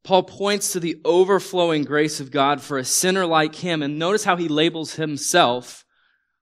Paul 0.02 0.22
points 0.22 0.72
to 0.72 0.80
the 0.80 1.00
overflowing 1.04 1.84
grace 1.84 2.20
of 2.20 2.30
God 2.30 2.60
for 2.60 2.78
a 2.78 2.84
sinner 2.84 3.26
like 3.26 3.56
him, 3.56 3.82
and 3.82 3.98
notice 3.98 4.24
how 4.24 4.36
he 4.36 4.48
labels 4.48 4.94
himself 4.94 5.84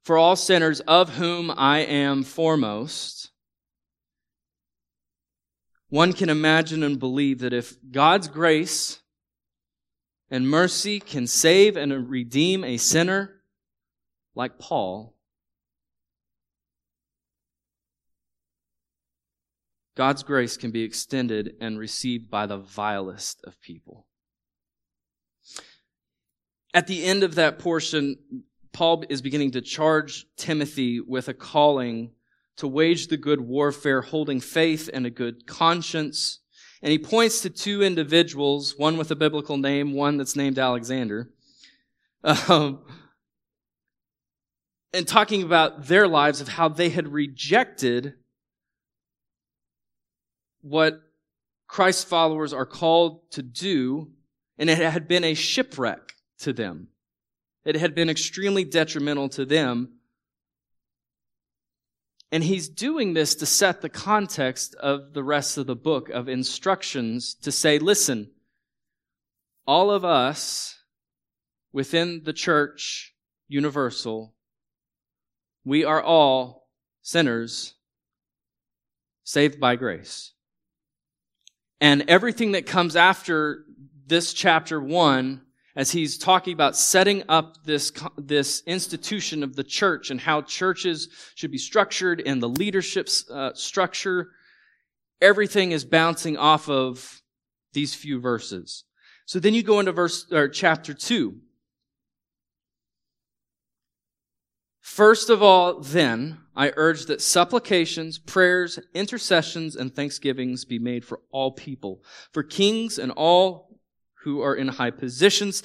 for 0.04 0.16
all 0.16 0.36
sinners, 0.36 0.80
of 0.80 1.16
whom 1.16 1.50
I 1.50 1.80
am 1.80 2.22
foremost. 2.22 3.30
One 5.90 6.12
can 6.12 6.28
imagine 6.28 6.82
and 6.82 6.98
believe 6.98 7.40
that 7.40 7.52
if 7.52 7.76
God's 7.90 8.28
grace 8.28 9.00
and 10.30 10.48
mercy 10.48 11.00
can 11.00 11.26
save 11.26 11.76
and 11.76 12.08
redeem 12.08 12.62
a 12.62 12.76
sinner 12.76 13.42
like 14.34 14.58
Paul, 14.58 15.17
God's 19.98 20.22
grace 20.22 20.56
can 20.56 20.70
be 20.70 20.82
extended 20.82 21.56
and 21.60 21.78
received 21.78 22.30
by 22.30 22.46
the 22.46 22.56
vilest 22.56 23.44
of 23.44 23.60
people. 23.60 24.06
At 26.72 26.86
the 26.86 27.04
end 27.04 27.22
of 27.22 27.34
that 27.34 27.58
portion, 27.58 28.16
Paul 28.72 29.04
is 29.10 29.20
beginning 29.20 29.50
to 29.50 29.60
charge 29.60 30.24
Timothy 30.36 31.00
with 31.00 31.28
a 31.28 31.34
calling 31.34 32.12
to 32.56 32.66
wage 32.66 33.08
the 33.08 33.18
good 33.18 33.42
warfare, 33.42 34.00
holding 34.00 34.40
faith 34.40 34.88
and 34.92 35.04
a 35.04 35.10
good 35.10 35.46
conscience 35.46 36.40
and 36.82 36.92
he 36.92 36.98
points 36.98 37.40
to 37.40 37.50
two 37.50 37.82
individuals, 37.82 38.74
one 38.76 38.96
with 38.96 39.10
a 39.10 39.16
biblical 39.16 39.56
name, 39.56 39.94
one 39.94 40.16
that's 40.16 40.36
named 40.36 40.58
Alexander, 40.58 41.30
um, 42.22 42.84
and 44.92 45.06
talking 45.06 45.42
about 45.42 45.86
their 45.86 46.06
lives 46.06 46.40
of 46.40 46.48
how 46.48 46.68
they 46.68 46.90
had 46.90 47.08
rejected 47.08 48.14
what 50.60 51.00
Christ's 51.66 52.04
followers 52.04 52.52
are 52.52 52.66
called 52.66 53.30
to 53.32 53.42
do, 53.42 54.12
and 54.58 54.70
it 54.70 54.78
had 54.78 55.08
been 55.08 55.24
a 55.24 55.34
shipwreck 55.34 56.14
to 56.40 56.52
them. 56.52 56.88
It 57.64 57.76
had 57.76 57.94
been 57.94 58.08
extremely 58.08 58.64
detrimental 58.64 59.28
to 59.30 59.44
them 59.44 59.98
and 62.30 62.44
he's 62.44 62.68
doing 62.68 63.14
this 63.14 63.34
to 63.36 63.46
set 63.46 63.80
the 63.80 63.88
context 63.88 64.74
of 64.74 65.14
the 65.14 65.22
rest 65.22 65.56
of 65.56 65.66
the 65.66 65.76
book 65.76 66.10
of 66.10 66.28
instructions 66.28 67.34
to 67.42 67.50
say, 67.50 67.78
listen, 67.78 68.30
all 69.66 69.90
of 69.90 70.04
us 70.04 70.76
within 71.72 72.22
the 72.24 72.32
church 72.34 73.14
universal, 73.48 74.34
we 75.64 75.84
are 75.84 76.02
all 76.02 76.68
sinners 77.00 77.74
saved 79.24 79.58
by 79.58 79.76
grace. 79.76 80.32
And 81.80 82.04
everything 82.08 82.52
that 82.52 82.66
comes 82.66 82.96
after 82.96 83.64
this 84.06 84.32
chapter 84.32 84.80
one 84.80 85.42
as 85.76 85.92
he's 85.92 86.18
talking 86.18 86.52
about 86.52 86.76
setting 86.76 87.22
up 87.28 87.64
this, 87.64 87.92
this 88.16 88.64
institution 88.66 89.44
of 89.44 89.54
the 89.54 89.62
church 89.62 90.10
and 90.10 90.20
how 90.20 90.42
churches 90.42 91.08
should 91.36 91.52
be 91.52 91.58
structured 91.58 92.20
and 92.26 92.42
the 92.42 92.48
leadership 92.48 93.08
uh, 93.30 93.52
structure, 93.54 94.30
everything 95.20 95.70
is 95.70 95.84
bouncing 95.84 96.36
off 96.36 96.68
of 96.68 97.22
these 97.74 97.94
few 97.94 98.18
verses. 98.18 98.84
So 99.24 99.38
then 99.38 99.54
you 99.54 99.62
go 99.62 99.78
into 99.78 99.92
verse, 99.92 100.26
or 100.32 100.48
chapter 100.48 100.94
two. 100.94 101.38
First 104.88 105.28
of 105.28 105.42
all, 105.42 105.80
then, 105.80 106.38
I 106.56 106.72
urge 106.74 107.04
that 107.06 107.20
supplications, 107.20 108.18
prayers, 108.18 108.80
intercessions, 108.94 109.76
and 109.76 109.94
thanksgivings 109.94 110.64
be 110.64 110.80
made 110.80 111.04
for 111.04 111.20
all 111.30 111.52
people, 111.52 112.02
for 112.32 112.42
kings 112.42 112.98
and 112.98 113.12
all 113.12 113.78
who 114.24 114.40
are 114.40 114.56
in 114.56 114.66
high 114.66 114.90
positions, 114.90 115.62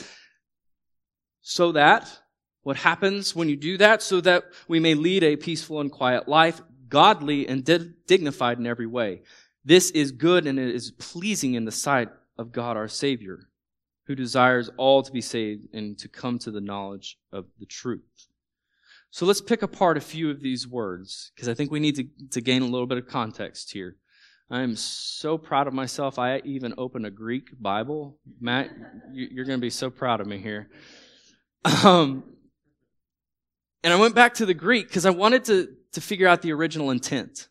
so 1.42 1.72
that 1.72 2.20
what 2.62 2.76
happens 2.76 3.36
when 3.36 3.50
you 3.50 3.56
do 3.56 3.78
that, 3.78 4.04
so 4.04 4.22
that 4.22 4.44
we 4.68 4.80
may 4.80 4.94
lead 4.94 5.24
a 5.24 5.38
peaceful 5.38 5.80
and 5.80 5.92
quiet 5.92 6.28
life, 6.28 6.62
godly 6.90 7.48
and 7.48 7.64
dignified 8.06 8.60
in 8.60 8.68
every 8.68 8.88
way. 8.88 9.22
This 9.66 9.90
is 9.92 10.12
good 10.12 10.46
and 10.46 10.60
it 10.60 10.76
is 10.76 10.92
pleasing 10.92 11.56
in 11.56 11.66
the 11.66 11.72
sight 11.72 12.10
of 12.38 12.52
God 12.52 12.78
our 12.78 12.90
Savior, 12.90 13.48
who 14.06 14.16
desires 14.16 14.70
all 14.78 15.02
to 15.02 15.12
be 15.12 15.22
saved 15.22 15.74
and 15.74 15.98
to 15.98 16.10
come 16.10 16.38
to 16.40 16.52
the 16.52 16.62
knowledge 16.62 17.18
of 17.32 17.46
the 17.58 17.66
truth. 17.66 18.28
So 19.14 19.28
let's 19.28 19.42
pick 19.42 19.62
apart 19.62 19.96
a 19.96 20.02
few 20.02 20.32
of 20.32 20.42
these 20.42 20.68
words, 20.68 21.32
because 21.36 21.48
I 21.48 21.54
think 21.54 21.70
we 21.70 21.80
need 21.80 21.98
to, 21.98 22.06
to 22.32 22.42
gain 22.42 22.64
a 22.64 22.66
little 22.66 22.88
bit 22.88 22.98
of 22.98 23.06
context 23.06 23.72
here. 23.72 23.96
I 24.50 24.62
am 24.62 24.76
so 24.76 25.38
proud 25.38 25.68
of 25.68 25.74
myself. 25.76 26.18
I 26.18 26.42
even 26.46 26.74
opened 26.80 27.06
a 27.06 27.12
Greek 27.12 27.50
Bible. 27.62 28.18
Matt, 28.42 28.72
you're 29.14 29.46
going 29.46 29.60
to 29.60 29.62
be 29.62 29.70
so 29.70 29.92
proud 29.92 30.20
of 30.20 30.26
me 30.26 30.40
here. 30.40 30.68
Um, 31.84 32.24
and 33.84 33.94
I 33.94 33.98
went 33.98 34.16
back 34.16 34.34
to 34.36 34.48
the 34.48 34.56
Greek 34.56 34.88
because 34.88 35.06
I 35.06 35.12
wanted 35.12 35.46
to, 35.46 35.68
to 35.92 36.02
figure 36.02 36.28
out 36.28 36.42
the 36.42 36.52
original 36.52 36.90
intent 36.90 37.50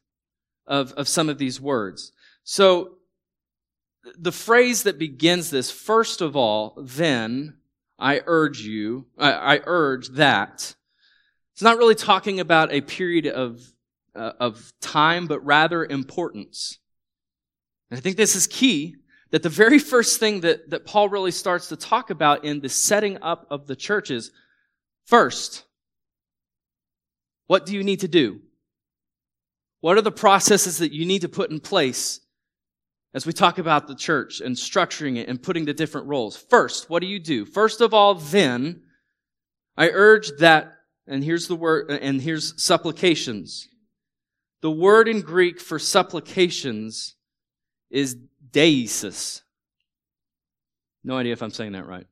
of, 0.67 0.91
of 0.95 1.07
some 1.07 1.29
of 1.29 1.39
these 1.39 1.61
words. 1.61 2.11
So 2.43 2.97
the 4.19 4.33
phrase 4.33 4.83
that 4.83 4.99
begins 4.99 5.51
this, 5.51 5.71
first 5.71 6.23
of 6.23 6.35
all, 6.35 6.77
then 6.77 7.59
I 8.01 8.21
urge 8.27 8.63
you, 8.63 9.07
I, 9.17 9.33
I 9.33 9.61
urge 9.65 10.09
that. 10.09 10.75
It's 11.53 11.63
not 11.63 11.79
really 11.79 11.95
talking 11.95 12.41
about 12.41 12.73
a 12.73 12.81
period 12.81 13.27
of, 13.27 13.61
uh, 14.15 14.33
of 14.41 14.73
time, 14.81 15.27
but 15.27 15.45
rather 15.45 15.85
importance. 15.85 16.79
And 17.91 17.99
I 17.99 18.01
think 18.01 18.17
this 18.17 18.35
is 18.35 18.47
key 18.47 18.97
that 19.31 19.43
the 19.43 19.49
very 19.49 19.79
first 19.79 20.19
thing 20.21 20.41
that, 20.41 20.71
that 20.71 20.87
Paul 20.87 21.09
really 21.09 21.31
starts 21.31 21.69
to 21.69 21.77
talk 21.77 22.11
about 22.11 22.45
in 22.45 22.61
the 22.61 22.69
setting 22.69 23.19
up 23.23 23.47
of 23.51 23.67
the 23.67 23.77
church 23.77 24.11
is 24.11 24.31
first, 25.07 25.65
what 27.47 27.67
do 27.67 27.75
you 27.75 27.83
need 27.83 28.01
to 28.01 28.09
do? 28.09 28.41
What 29.81 29.99
are 29.99 30.03
the 30.03 30.13
processes 30.13 30.79
that 30.79 30.93
you 30.93 31.05
need 31.05 31.23
to 31.23 31.29
put 31.29 31.51
in 31.51 31.61
place 31.61 32.21
as 33.15 33.27
we 33.27 33.33
talk 33.33 33.59
about 33.59 33.87
the 33.87 33.95
church 33.95 34.41
and 34.41 34.57
structuring 34.57 35.17
it 35.17 35.29
and 35.29 35.43
putting 35.43 35.65
the 35.65 35.75
different 35.75 36.07
roles. 36.07 36.37
First, 36.37 36.89
what 36.89 37.01
do 37.01 37.07
you 37.07 37.19
do? 37.19 37.45
First 37.45 37.81
of 37.81 37.93
all, 37.93 38.15
then, 38.15 38.83
I 39.77 39.91
urge 39.91 40.31
that, 40.39 40.73
and 41.07 41.25
here's 41.25 41.49
the 41.49 41.57
word, 41.57 41.91
and 41.91 42.21
here's 42.21 42.61
supplications. 42.63 43.69
The 44.61 44.71
word 44.71 45.09
in 45.09 45.21
Greek 45.21 45.61
for 45.61 45.79
supplications 45.79 47.17
is 47.91 48.17
deisis. 48.51 49.43
No 51.05 51.17
idea 51.17 51.33
if 51.33 51.43
I'm 51.43 51.51
saying 51.51 51.73
that 51.73 51.87
right. 51.87 52.07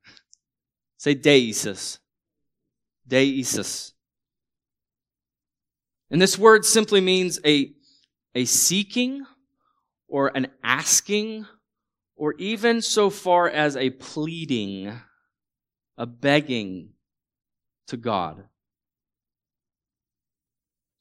Say 0.99 1.15
deisis. 1.15 1.99
Deisis. 3.09 3.93
And 6.11 6.21
this 6.21 6.37
word 6.37 6.65
simply 6.65 7.01
means 7.01 7.39
a, 7.47 7.73
a 8.35 8.45
seeking 8.45 9.25
or 10.09 10.37
an 10.37 10.49
asking 10.65 11.47
or 12.17 12.35
even 12.35 12.83
so 12.83 13.09
far 13.09 13.49
as 13.49 13.77
a 13.77 13.91
pleading, 13.91 14.93
a 15.97 16.05
begging 16.05 16.91
to 17.87 17.97
God. 17.97 18.45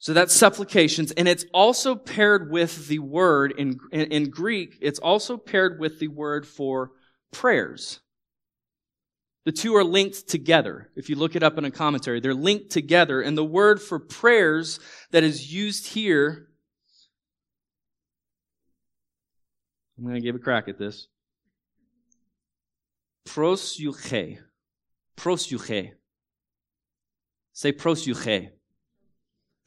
So 0.02 0.14
that's 0.14 0.34
supplications, 0.34 1.12
and 1.12 1.28
it's 1.28 1.44
also 1.54 1.94
paired 1.94 2.50
with 2.50 2.88
the 2.88 3.00
word 3.00 3.54
in, 3.58 3.78
in, 3.92 4.12
in, 4.12 4.30
Greek, 4.30 4.78
it's 4.80 4.98
also 4.98 5.36
paired 5.36 5.78
with 5.78 6.00
the 6.00 6.08
word 6.08 6.48
for 6.48 6.92
prayers. 7.34 8.00
The 9.44 9.52
two 9.52 9.76
are 9.76 9.84
linked 9.84 10.30
together. 10.30 10.90
If 10.96 11.10
you 11.10 11.18
look 11.18 11.36
it 11.36 11.44
up 11.44 11.58
in 11.58 11.66
a 11.66 11.72
commentary, 11.72 12.22
they're 12.22 12.34
linked 12.34 12.70
together, 12.70 13.22
and 13.22 13.38
the 13.38 13.44
word 13.44 13.82
for 13.82 14.00
prayers 14.00 14.80
that 15.12 15.26
is 15.26 15.54
used 15.54 15.88
here, 15.88 16.48
I'm 19.98 20.06
going 20.06 20.16
to 20.16 20.22
give 20.22 20.36
a 20.36 20.40
crack 20.40 20.70
at 20.70 20.80
this. 20.80 21.08
Prosuche. 23.28 24.38
Prosuche. 25.18 25.92
Say 27.52 27.74
prosuche. 27.74 28.52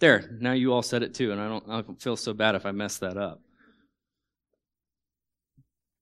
There, 0.02 0.36
now 0.40 0.50
you 0.50 0.72
all 0.72 0.82
said 0.82 1.04
it 1.04 1.14
too, 1.14 1.30
and 1.30 1.40
I 1.40 1.46
don't, 1.46 1.64
I 1.68 1.80
don't 1.80 2.02
feel 2.02 2.16
so 2.16 2.34
bad 2.34 2.56
if 2.56 2.66
I 2.66 2.72
mess 2.72 2.98
that 2.98 3.16
up. 3.16 3.40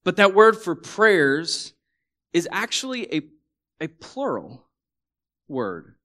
But 0.05 0.17
that 0.17 0.35
word 0.35 0.57
for 0.57 0.75
prayers 0.75 1.75
is 2.33 2.49
actually 2.51 3.15
a, 3.15 3.21
a 3.79 3.89
plural 3.89 4.67
word. 5.49 5.97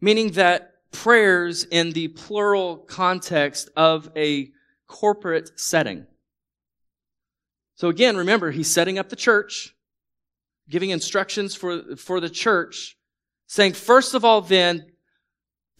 Meaning 0.00 0.30
that 0.34 0.74
prayers 0.92 1.64
in 1.64 1.90
the 1.90 2.06
plural 2.06 2.76
context 2.76 3.68
of 3.74 4.08
a 4.14 4.52
corporate 4.86 5.58
setting. 5.58 6.06
So 7.74 7.88
again, 7.88 8.16
remember, 8.16 8.52
he's 8.52 8.70
setting 8.70 9.00
up 9.00 9.08
the 9.08 9.16
church, 9.16 9.74
giving 10.70 10.90
instructions 10.90 11.56
for, 11.56 11.96
for 11.96 12.20
the 12.20 12.30
church, 12.30 12.96
saying, 13.48 13.72
first 13.72 14.14
of 14.14 14.24
all, 14.24 14.42
then, 14.42 14.91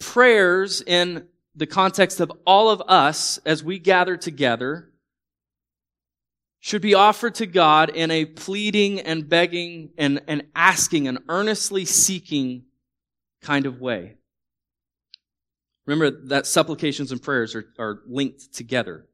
prayers 0.03 0.81
in 0.81 1.27
the 1.55 1.67
context 1.67 2.19
of 2.19 2.31
all 2.45 2.69
of 2.69 2.81
us 2.87 3.39
as 3.45 3.63
we 3.63 3.79
gather 3.79 4.17
together 4.17 4.89
should 6.59 6.81
be 6.81 6.93
offered 6.93 7.35
to 7.35 7.45
God 7.45 7.89
in 7.89 8.09
a 8.09 8.25
pleading 8.25 8.99
and 8.99 9.27
begging 9.27 9.91
and, 9.97 10.21
and 10.27 10.43
asking 10.55 11.07
and 11.07 11.19
earnestly 11.29 11.85
seeking 11.85 12.63
kind 13.41 13.65
of 13.65 13.81
way. 13.81 14.15
Remember 15.85 16.25
that 16.27 16.47
supplications 16.47 17.11
and 17.11 17.21
prayers 17.21 17.55
are, 17.55 17.65
are 17.77 18.01
linked 18.07 18.53
together. 18.53 19.05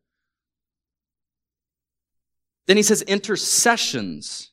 Then 2.67 2.77
he 2.77 2.83
says 2.83 3.01
intercessions. 3.01 4.51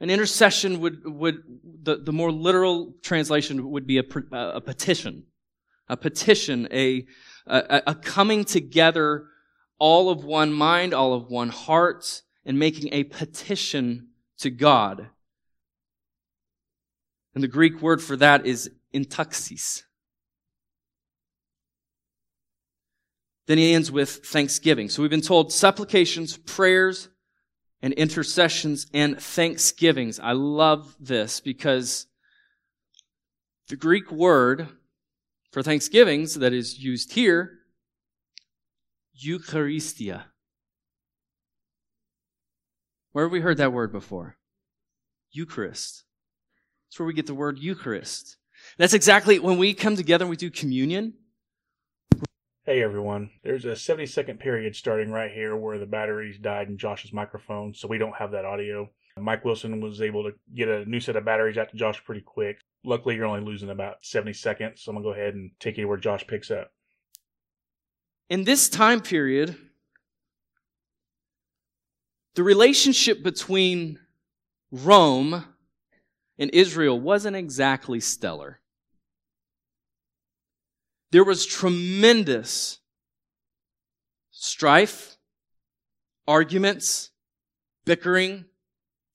An 0.00 0.10
intercession 0.10 0.80
would, 0.80 1.04
would 1.04 1.42
the, 1.82 1.96
the 1.96 2.12
more 2.12 2.32
literal 2.32 2.92
translation 3.02 3.70
would 3.70 3.86
be 3.86 3.98
a, 3.98 4.04
a 4.32 4.60
petition 4.60 5.24
a 5.88 5.96
petition, 5.96 6.68
a, 6.72 7.06
a, 7.46 7.82
a 7.88 7.94
coming 7.94 8.44
together 8.44 9.26
all 9.78 10.10
of 10.10 10.24
one 10.24 10.52
mind, 10.52 10.94
all 10.94 11.12
of 11.12 11.28
one 11.28 11.48
heart, 11.48 12.22
and 12.44 12.58
making 12.58 12.88
a 12.92 13.04
petition 13.04 14.08
to 14.38 14.48
God. 14.48 15.08
And 17.34 17.42
the 17.42 17.48
Greek 17.48 17.82
word 17.82 18.00
for 18.00 18.16
that 18.16 18.46
is 18.46 18.70
intaxis. 18.94 19.82
Then 23.46 23.58
he 23.58 23.74
ends 23.74 23.90
with 23.90 24.24
thanksgiving. 24.24 24.88
So 24.88 25.02
we've 25.02 25.10
been 25.10 25.20
told 25.20 25.52
supplications, 25.52 26.36
prayers, 26.36 27.08
and 27.82 27.92
intercessions 27.94 28.86
and 28.94 29.20
thanksgivings. 29.20 30.20
I 30.20 30.32
love 30.32 30.94
this 31.00 31.40
because 31.40 32.06
the 33.68 33.76
Greek 33.76 34.12
word 34.12 34.68
for 35.52 35.62
thanksgivings 35.62 36.34
that 36.34 36.52
is 36.52 36.78
used 36.78 37.12
here, 37.12 37.58
Eucharistia. 39.22 40.24
Where 43.12 43.26
have 43.26 43.32
we 43.32 43.40
heard 43.40 43.58
that 43.58 43.72
word 43.72 43.92
before? 43.92 44.38
Eucharist. 45.30 46.04
That's 46.88 46.98
where 46.98 47.06
we 47.06 47.12
get 47.12 47.26
the 47.26 47.34
word 47.34 47.58
Eucharist. 47.58 48.38
That's 48.78 48.94
exactly 48.94 49.38
when 49.38 49.58
we 49.58 49.74
come 49.74 49.96
together 49.96 50.24
and 50.24 50.30
we 50.30 50.36
do 50.36 50.50
communion. 50.50 51.14
Hey 52.64 52.82
everyone, 52.82 53.30
there's 53.42 53.64
a 53.64 53.74
70 53.74 54.06
second 54.06 54.38
period 54.38 54.76
starting 54.76 55.10
right 55.10 55.32
here 55.32 55.56
where 55.56 55.78
the 55.78 55.86
batteries 55.86 56.38
died 56.38 56.68
in 56.68 56.78
Josh's 56.78 57.12
microphone, 57.12 57.74
so 57.74 57.88
we 57.88 57.98
don't 57.98 58.14
have 58.16 58.30
that 58.30 58.44
audio. 58.44 58.88
Mike 59.18 59.44
Wilson 59.44 59.80
was 59.80 60.00
able 60.00 60.22
to 60.22 60.30
get 60.54 60.68
a 60.68 60.86
new 60.86 61.00
set 61.00 61.16
of 61.16 61.24
batteries 61.24 61.58
out 61.58 61.70
to 61.70 61.76
Josh 61.76 62.02
pretty 62.04 62.22
quick. 62.22 62.58
Luckily, 62.84 63.14
you're 63.14 63.26
only 63.26 63.44
losing 63.44 63.70
about 63.70 64.04
70 64.04 64.32
seconds, 64.32 64.82
so 64.82 64.90
I'm 64.90 64.96
going 64.96 65.04
to 65.04 65.08
go 65.10 65.20
ahead 65.20 65.34
and 65.34 65.52
take 65.60 65.78
you 65.78 65.86
where 65.86 65.96
Josh 65.98 66.26
picks 66.26 66.50
up. 66.50 66.72
In 68.28 68.44
this 68.44 68.68
time 68.68 69.00
period, 69.00 69.56
the 72.34 72.42
relationship 72.42 73.22
between 73.22 73.98
Rome 74.70 75.44
and 76.38 76.50
Israel 76.52 76.98
wasn't 76.98 77.36
exactly 77.36 78.00
stellar. 78.00 78.60
There 81.10 81.24
was 81.24 81.44
tremendous 81.44 82.78
strife, 84.30 85.18
arguments, 86.26 87.10
bickering, 87.84 88.46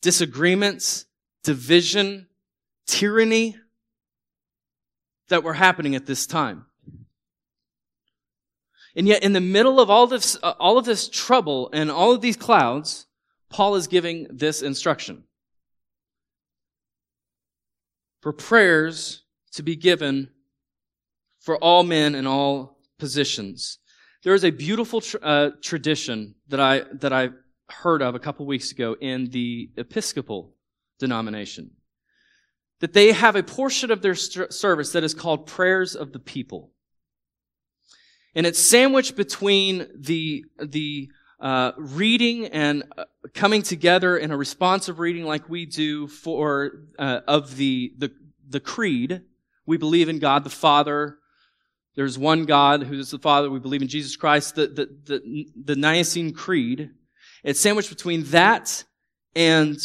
disagreements, 0.01 1.06
division, 1.43 2.27
tyranny 2.88 3.56
that 5.30 5.43
were 5.43 5.54
happening 5.54 5.95
at 5.95 6.06
this 6.06 6.26
time. 6.26 6.65
And 8.95 9.08
yet, 9.08 9.23
in 9.23 9.34
the 9.34 9.41
middle 9.41 9.80
of 9.80 9.91
all 9.91 10.08
this, 10.08 10.38
uh, 10.41 10.54
all 10.60 10.80
of 10.80 10.86
this 10.86 11.08
trouble 11.08 11.69
and 11.71 11.91
all 11.91 12.13
of 12.13 12.21
these 12.21 12.36
clouds, 12.36 13.06
Paul 13.50 13.76
is 13.76 13.88
giving 13.88 14.28
this 14.32 14.63
instruction. 14.63 15.23
For 18.21 18.34
prayers 18.34 19.23
to 19.54 19.63
be 19.63 19.76
given 19.76 20.30
for 21.39 21.58
all 21.58 21.84
men 21.84 22.15
in 22.15 22.26
all 22.26 22.80
positions. 22.97 23.78
There 24.23 24.34
is 24.34 24.43
a 24.43 24.50
beautiful 24.50 25.02
uh, 25.21 25.52
tradition 25.62 26.36
that 26.47 26.60
I, 26.60 26.84
that 26.93 27.13
I 27.13 27.30
heard 27.69 28.02
of 28.02 28.15
a 28.15 28.19
couple 28.19 28.45
weeks 28.45 28.71
ago 28.71 28.95
in 29.00 29.30
the 29.30 29.69
Episcopal 29.78 30.56
denomination. 31.00 31.71
That 32.80 32.94
they 32.94 33.12
have 33.12 33.36
a 33.36 33.44
portion 33.44 33.92
of 33.92 34.02
their 34.02 34.16
st- 34.16 34.54
service 34.54 34.92
that 34.92 35.04
is 35.04 35.13
called 35.13 35.48
prayers 35.48 35.96
of 35.96 36.13
the 36.13 36.20
people. 36.20 36.72
And 38.36 38.46
it's 38.46 38.60
sandwiched 38.60 39.16
between 39.16 39.88
the, 39.96 40.46
the 40.60 41.10
uh, 41.40 41.72
reading 41.78 42.46
and 42.46 42.84
uh, 42.98 43.06
coming 43.34 43.63
together 43.63 44.18
in 44.18 44.32
a 44.32 44.38
responsive 44.38 45.00
reading 45.00 45.26
like 45.26 45.50
we 45.50 45.66
do 45.66 46.08
for 46.08 46.84
uh, 47.00 47.22
of 47.28 47.58
the, 47.58 47.94
the 47.98 48.12
the 48.50 48.60
creed. 48.60 49.22
We 49.66 49.78
believe 49.78 50.08
in 50.08 50.20
God 50.20 50.44
the 50.44 50.50
Father. 50.50 51.18
There's 51.96 52.18
one 52.18 52.46
God 52.46 52.84
who 52.84 53.00
is 53.00 53.12
the 53.12 53.20
Father. 53.20 53.50
We 53.50 53.60
believe 53.60 53.82
in 53.82 53.88
Jesus 53.88 54.16
Christ. 54.16 54.56
The 54.56 54.68
the 54.68 54.90
the, 55.06 55.48
the 55.66 55.76
Nicene 55.76 56.34
Creed 56.34 56.92
it's 57.44 57.60
sandwiched 57.60 57.90
between 57.90 58.24
that 58.26 58.84
and 59.36 59.78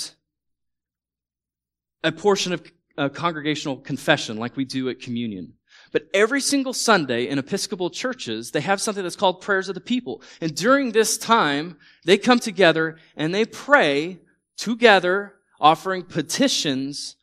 a 2.03 2.11
portion 2.11 2.53
of 2.53 2.63
congregational 3.09 3.77
confession 3.77 4.37
like 4.37 4.57
we 4.57 4.65
do 4.65 4.89
at 4.89 5.01
communion. 5.01 5.55
But 5.93 6.09
every 6.15 6.41
single 6.41 6.73
Sunday 6.73 7.29
in 7.29 7.39
Episcopal 7.39 7.91
churches, 7.91 8.51
they 8.51 8.63
have 8.63 8.81
something 8.81 9.03
that's 9.03 9.17
called 9.17 9.41
prayers 9.41 9.69
of 9.69 9.75
the 9.75 9.81
people. 9.81 10.23
And 10.41 10.55
during 10.55 10.93
this 10.93 11.19
time, 11.19 11.77
they 12.05 12.17
come 12.17 12.39
together 12.39 12.97
and 13.17 13.35
they 13.35 13.45
pray 13.45 14.21
together, 14.57 15.35
offering 15.61 16.03
petitions 16.03 17.17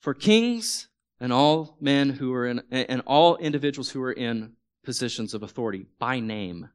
for 0.00 0.14
kings 0.14 0.88
and 1.20 1.32
all 1.32 1.76
men 1.80 2.10
who 2.10 2.32
are 2.34 2.46
in, 2.46 2.62
and 2.70 3.02
all 3.06 3.36
individuals 3.36 3.90
who 3.90 4.02
are 4.02 4.12
in 4.12 4.52
positions 4.84 5.34
of 5.34 5.42
authority 5.42 5.86
by 5.98 6.20
name. 6.20 6.68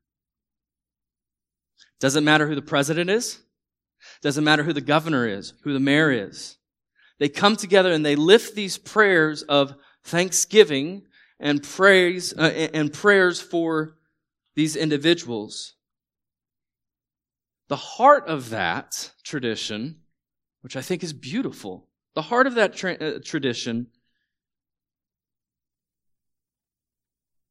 Doesn't 1.99 2.25
matter 2.25 2.47
who 2.47 2.55
the 2.55 2.61
president 2.63 3.09
is. 3.09 3.39
Doesn't 4.21 4.43
matter 4.43 4.63
who 4.63 4.73
the 4.73 4.81
governor 4.81 5.27
is, 5.27 5.53
who 5.61 5.73
the 5.73 5.79
mayor 5.79 6.11
is. 6.11 6.57
They 7.21 7.29
come 7.29 7.55
together 7.55 7.91
and 7.91 8.03
they 8.03 8.15
lift 8.15 8.55
these 8.55 8.79
prayers 8.79 9.43
of 9.43 9.75
thanksgiving 10.03 11.03
and 11.39 11.61
praise 11.61 12.33
uh, 12.33 12.69
and 12.73 12.91
prayers 12.91 13.39
for 13.39 13.93
these 14.55 14.75
individuals. 14.75 15.75
The 17.67 17.75
heart 17.75 18.27
of 18.27 18.49
that 18.49 19.11
tradition, 19.23 19.97
which 20.61 20.75
I 20.75 20.81
think 20.81 21.03
is 21.03 21.13
beautiful, 21.13 21.87
the 22.15 22.23
heart 22.23 22.47
of 22.47 22.55
that 22.55 22.75
tra- 22.75 22.95
uh, 22.95 23.19
tradition 23.23 23.85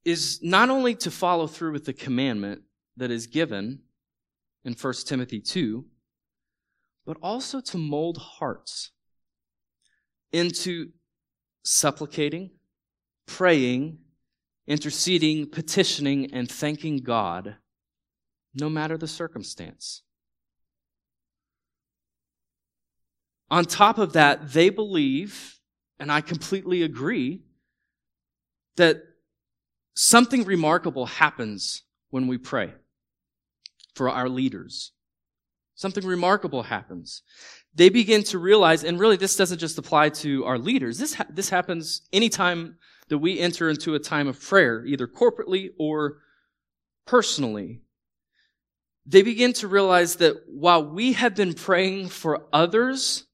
is 0.05 0.41
not 0.43 0.69
only 0.71 0.97
to 0.97 1.13
follow 1.13 1.47
through 1.47 1.71
with 1.71 1.85
the 1.85 1.93
commandment 1.93 2.63
that 2.97 3.13
is 3.13 3.29
given 3.29 3.83
in 4.65 4.73
1 4.73 4.95
Timothy 5.07 5.39
2, 5.39 5.85
but 7.07 7.17
also 7.23 7.61
to 7.61 7.79
mold 7.79 8.19
hearts 8.19 8.91
into 10.33 10.90
supplicating, 11.64 12.51
praying, 13.27 13.99
interceding, 14.66 15.49
petitioning, 15.49 16.33
and 16.33 16.51
thanking 16.51 16.99
God, 16.99 17.57
no 18.55 18.69
matter 18.69 18.97
the 18.97 19.09
circumstance. 19.09 20.03
On 23.51 23.64
top 23.64 23.99
of 23.99 24.12
that, 24.12 24.53
they 24.53 24.71
believe, 24.71 25.59
and 25.99 26.11
I 26.11 26.21
completely 26.21 26.83
agree, 26.83 27.43
that 28.77 29.03
something 29.95 30.45
remarkable 30.45 31.07
happens 31.07 31.83
when 32.11 32.29
we 32.29 32.38
pray 32.38 32.73
for 33.95 34.09
our 34.09 34.29
leaders. 34.29 34.93
Something 35.75 36.07
remarkable 36.07 36.64
happens. 36.64 37.23
They 37.75 37.89
begin 37.89 38.25
to 38.25 38.39
realize, 38.39 38.85
and 38.85 38.99
really 38.99 39.17
this 39.17 39.37
doesn't 39.37 39.59
just 39.59 39.79
apply 39.79 40.11
to 40.11 40.45
our 40.45 40.59
leaders. 40.59 40.99
This, 40.99 41.15
ha- 41.15 41.27
this 41.31 41.51
happens 41.51 42.03
anytime 42.13 42.77
that 43.09 43.19
we 43.19 43.39
enter 43.39 43.71
into 43.71 43.95
a 43.95 43.99
time 43.99 44.29
of 44.29 44.41
prayer, 44.41 44.85
either 44.85 45.07
corporately 45.07 45.71
or 45.79 46.19
personally. 47.07 47.81
They 49.07 49.23
begin 49.23 49.53
to 49.55 49.69
realize 49.69 50.17
that 50.17 50.37
while 50.49 50.85
we 50.85 51.15
have 51.15 51.35
been 51.35 51.55
praying 51.55 52.09
for 52.09 52.47
others, 52.53 53.27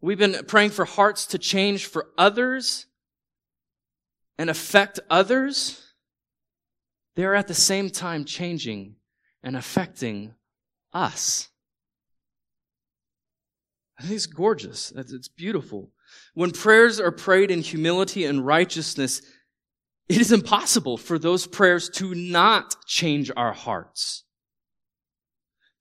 we've 0.00 0.18
been 0.18 0.44
praying 0.46 0.70
for 0.70 0.84
hearts 0.84 1.26
to 1.26 1.38
change 1.38 1.86
for 1.86 2.08
others 2.16 2.86
and 4.38 4.48
affect 4.48 5.00
others, 5.10 5.82
they're 7.14 7.34
at 7.34 7.48
the 7.48 7.54
same 7.54 7.90
time 7.90 8.24
changing 8.24 8.94
and 9.42 9.56
affecting 9.56 10.34
us. 10.92 11.48
I 14.00 14.04
think 14.04 14.14
it's 14.14 14.24
gorgeous. 14.24 14.92
It's 14.96 15.28
beautiful. 15.28 15.90
When 16.32 16.52
prayers 16.52 16.98
are 16.98 17.12
prayed 17.12 17.50
in 17.50 17.60
humility 17.60 18.24
and 18.24 18.46
righteousness, 18.46 19.20
it 20.08 20.18
is 20.18 20.32
impossible 20.32 20.96
for 20.96 21.18
those 21.18 21.46
prayers 21.46 21.90
to 21.90 22.14
not 22.14 22.76
change 22.86 23.30
our 23.36 23.52
hearts. 23.52 24.24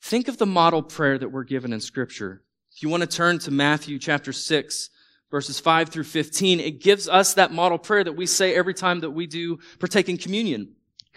Think 0.02 0.28
of 0.28 0.38
the 0.38 0.46
model 0.46 0.84
prayer 0.84 1.18
that 1.18 1.32
we're 1.32 1.46
given 1.46 1.72
in 1.72 1.80
scripture. 1.80 2.44
If 2.76 2.84
you 2.84 2.90
want 2.90 3.02
to 3.02 3.08
turn 3.08 3.40
to 3.40 3.52
Matthew 3.52 3.98
chapter 4.00 4.34
6, 4.34 4.90
verses 5.32 5.62
5 5.62 5.88
through 5.88 6.04
15, 6.04 6.60
it 6.60 6.82
gives 6.82 7.08
us 7.08 7.36
that 7.36 7.54
model 7.54 7.78
prayer 7.78 8.04
that 8.04 8.18
we 8.18 8.26
say 8.26 8.54
every 8.54 8.74
time 8.74 9.00
that 9.00 9.12
we 9.12 9.28
do 9.28 9.60
partake 9.80 10.10
in 10.10 10.18
communion 10.18 10.76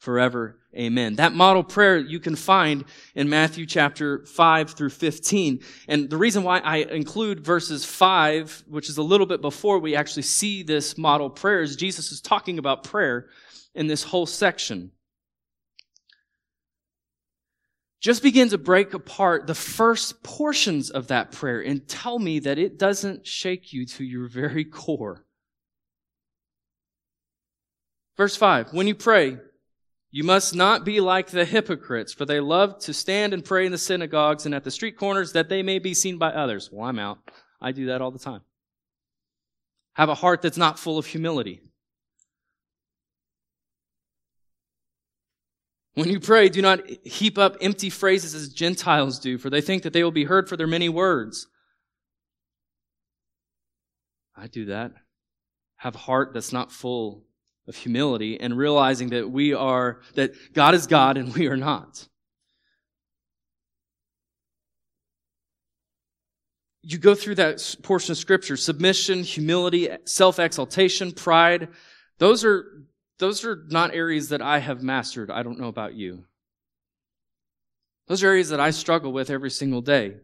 forever. 0.00 0.56
Amen. 0.74 1.16
That 1.16 1.34
model 1.34 1.62
prayer 1.62 1.98
you 1.98 2.20
can 2.20 2.34
find 2.34 2.84
in 3.14 3.28
Matthew 3.28 3.66
chapter 3.66 4.24
5 4.24 4.70
through 4.70 4.90
15. 4.90 5.60
And 5.88 6.08
the 6.08 6.16
reason 6.16 6.42
why 6.42 6.58
I 6.58 6.78
include 6.78 7.44
verses 7.44 7.84
5, 7.84 8.64
which 8.66 8.88
is 8.88 8.96
a 8.96 9.02
little 9.02 9.26
bit 9.26 9.42
before 9.42 9.78
we 9.78 9.94
actually 9.94 10.22
see 10.22 10.62
this 10.62 10.96
model 10.96 11.28
prayer, 11.28 11.60
is 11.60 11.76
Jesus 11.76 12.12
is 12.12 12.20
talking 12.20 12.58
about 12.58 12.84
prayer 12.84 13.28
in 13.74 13.88
this 13.88 14.02
whole 14.02 14.26
section. 14.26 14.90
Just 18.00 18.22
begin 18.22 18.48
to 18.48 18.58
break 18.58 18.94
apart 18.94 19.46
the 19.46 19.54
first 19.54 20.22
portions 20.22 20.88
of 20.88 21.08
that 21.08 21.32
prayer 21.32 21.60
and 21.60 21.86
tell 21.86 22.18
me 22.18 22.38
that 22.38 22.58
it 22.58 22.78
doesn't 22.78 23.26
shake 23.26 23.74
you 23.74 23.84
to 23.84 24.04
your 24.04 24.26
very 24.26 24.64
core. 24.64 25.26
Verse 28.16 28.36
5 28.36 28.72
When 28.72 28.86
you 28.86 28.94
pray, 28.94 29.38
you 30.12 30.24
must 30.24 30.54
not 30.54 30.84
be 30.84 31.00
like 31.00 31.28
the 31.28 31.44
hypocrites, 31.44 32.12
for 32.12 32.24
they 32.24 32.40
love 32.40 32.78
to 32.80 32.92
stand 32.92 33.32
and 33.32 33.44
pray 33.44 33.64
in 33.64 33.72
the 33.72 33.78
synagogues 33.78 34.44
and 34.44 34.54
at 34.54 34.64
the 34.64 34.70
street 34.70 34.96
corners 34.96 35.32
that 35.32 35.48
they 35.48 35.62
may 35.62 35.78
be 35.78 35.94
seen 35.94 36.18
by 36.18 36.30
others. 36.30 36.68
Well, 36.72 36.88
I'm 36.88 36.98
out. 36.98 37.18
I 37.60 37.72
do 37.72 37.86
that 37.86 38.02
all 38.02 38.10
the 38.10 38.18
time. 38.18 38.40
Have 39.94 40.08
a 40.08 40.14
heart 40.14 40.42
that's 40.42 40.56
not 40.56 40.78
full 40.78 40.98
of 40.98 41.06
humility. 41.06 41.62
When 45.94 46.08
you 46.08 46.18
pray, 46.18 46.48
do 46.48 46.62
not 46.62 46.88
heap 47.04 47.36
up 47.36 47.56
empty 47.60 47.90
phrases 47.90 48.34
as 48.34 48.48
Gentiles 48.48 49.18
do, 49.18 49.38
for 49.38 49.50
they 49.50 49.60
think 49.60 49.82
that 49.82 49.92
they 49.92 50.02
will 50.02 50.10
be 50.10 50.24
heard 50.24 50.48
for 50.48 50.56
their 50.56 50.66
many 50.66 50.88
words. 50.88 51.46
I 54.36 54.46
do 54.46 54.66
that. 54.66 54.92
Have 55.76 55.94
a 55.96 55.98
heart 55.98 56.32
that's 56.32 56.52
not 56.52 56.72
full 56.72 57.26
of 57.68 57.76
humility 57.76 58.40
and 58.40 58.56
realizing 58.56 59.10
that 59.10 59.30
we 59.30 59.54
are, 59.54 60.00
that 60.14 60.32
God 60.52 60.74
is 60.74 60.86
God 60.86 61.16
and 61.16 61.34
we 61.34 61.46
are 61.46 61.56
not. 61.56 62.08
You 66.82 66.98
go 66.98 67.14
through 67.14 67.34
that 67.36 67.76
portion 67.82 68.12
of 68.12 68.18
scripture, 68.18 68.56
submission, 68.56 69.22
humility, 69.22 69.88
self-exaltation, 70.04 71.12
pride. 71.12 71.68
Those 72.18 72.44
are, 72.44 72.86
those 73.18 73.44
are 73.44 73.64
not 73.68 73.94
areas 73.94 74.30
that 74.30 74.40
I 74.40 74.58
have 74.58 74.82
mastered. 74.82 75.30
I 75.30 75.42
don't 75.42 75.60
know 75.60 75.68
about 75.68 75.94
you. 75.94 76.24
Those 78.08 78.22
are 78.24 78.28
areas 78.28 78.48
that 78.48 78.60
I 78.60 78.70
struggle 78.70 79.12
with 79.12 79.30
every 79.30 79.50
single 79.50 79.82
day. 79.82 80.16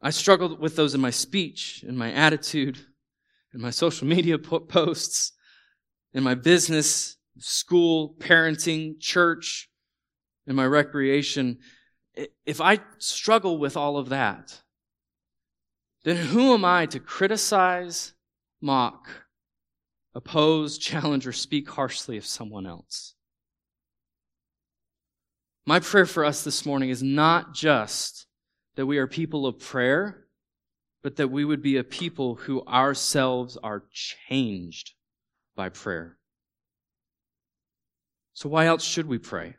I 0.00 0.10
struggle 0.10 0.56
with 0.56 0.76
those 0.76 0.94
in 0.94 1.00
my 1.00 1.10
speech, 1.10 1.84
in 1.86 1.96
my 1.96 2.10
attitude, 2.10 2.78
in 3.56 3.62
my 3.62 3.70
social 3.70 4.06
media 4.06 4.38
posts, 4.38 5.32
in 6.12 6.22
my 6.22 6.34
business, 6.34 7.16
school, 7.38 8.14
parenting, 8.18 9.00
church, 9.00 9.68
in 10.46 10.54
my 10.54 10.66
recreation, 10.66 11.58
if 12.44 12.60
I 12.60 12.78
struggle 12.98 13.58
with 13.58 13.76
all 13.76 13.96
of 13.96 14.10
that, 14.10 14.62
then 16.04 16.16
who 16.16 16.54
am 16.54 16.64
I 16.64 16.86
to 16.86 17.00
criticize, 17.00 18.12
mock, 18.60 19.08
oppose, 20.14 20.78
challenge, 20.78 21.26
or 21.26 21.32
speak 21.32 21.68
harshly 21.68 22.16
of 22.16 22.26
someone 22.26 22.66
else? 22.66 23.14
My 25.66 25.80
prayer 25.80 26.06
for 26.06 26.24
us 26.24 26.44
this 26.44 26.64
morning 26.64 26.90
is 26.90 27.02
not 27.02 27.54
just 27.54 28.26
that 28.76 28.86
we 28.86 28.98
are 28.98 29.08
people 29.08 29.46
of 29.46 29.58
prayer, 29.58 30.25
but 31.02 31.16
that 31.16 31.30
we 31.30 31.44
would 31.44 31.62
be 31.62 31.76
a 31.76 31.84
people 31.84 32.34
who 32.34 32.64
ourselves 32.66 33.56
are 33.62 33.84
changed 33.92 34.94
by 35.54 35.68
prayer. 35.68 36.18
So, 38.34 38.48
why 38.48 38.66
else 38.66 38.84
should 38.84 39.06
we 39.06 39.18
pray? 39.18 39.56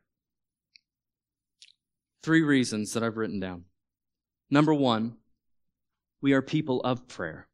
Three 2.22 2.44
reasons 2.44 2.94
that 2.94 3.04
I've 3.04 3.18
written 3.18 3.40
down. 3.40 3.64
Number 4.50 4.74
one, 4.74 5.16
we 6.22 6.34
are 6.34 6.42
people 6.42 6.82
of 6.82 7.08
prayer. 7.08 7.48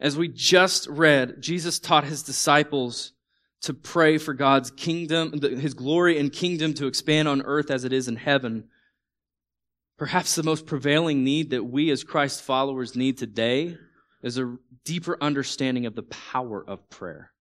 As 0.00 0.16
we 0.16 0.28
just 0.28 0.86
read, 0.88 1.42
Jesus 1.42 1.78
taught 1.78 2.04
his 2.04 2.22
disciples 2.22 3.12
to 3.62 3.74
pray 3.74 4.16
for 4.16 4.32
God's 4.32 4.70
kingdom, 4.70 5.38
his 5.42 5.74
glory 5.74 6.18
and 6.18 6.32
kingdom 6.32 6.72
to 6.74 6.86
expand 6.86 7.28
on 7.28 7.42
earth 7.42 7.70
as 7.70 7.84
it 7.84 7.92
is 7.92 8.08
in 8.08 8.16
heaven. 8.16 8.64
Perhaps 10.00 10.34
the 10.34 10.42
most 10.42 10.64
prevailing 10.64 11.24
need 11.24 11.50
that 11.50 11.62
we 11.62 11.90
as 11.90 12.04
Christ 12.04 12.40
followers 12.40 12.96
need 12.96 13.18
today 13.18 13.76
is 14.22 14.38
a 14.38 14.56
deeper 14.82 15.18
understanding 15.20 15.84
of 15.84 15.94
the 15.94 16.04
power 16.04 16.64
of 16.66 16.88
prayer. 16.88 17.32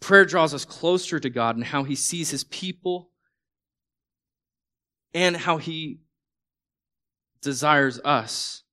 Prayer 0.00 0.26
draws 0.26 0.52
us 0.52 0.66
closer 0.66 1.18
to 1.18 1.30
God 1.30 1.56
and 1.56 1.64
how 1.64 1.82
He 1.82 1.94
sees 1.94 2.28
His 2.28 2.44
people 2.44 3.08
and 5.14 5.34
how 5.34 5.56
He 5.56 6.00
desires 7.40 7.98
us 8.04 8.64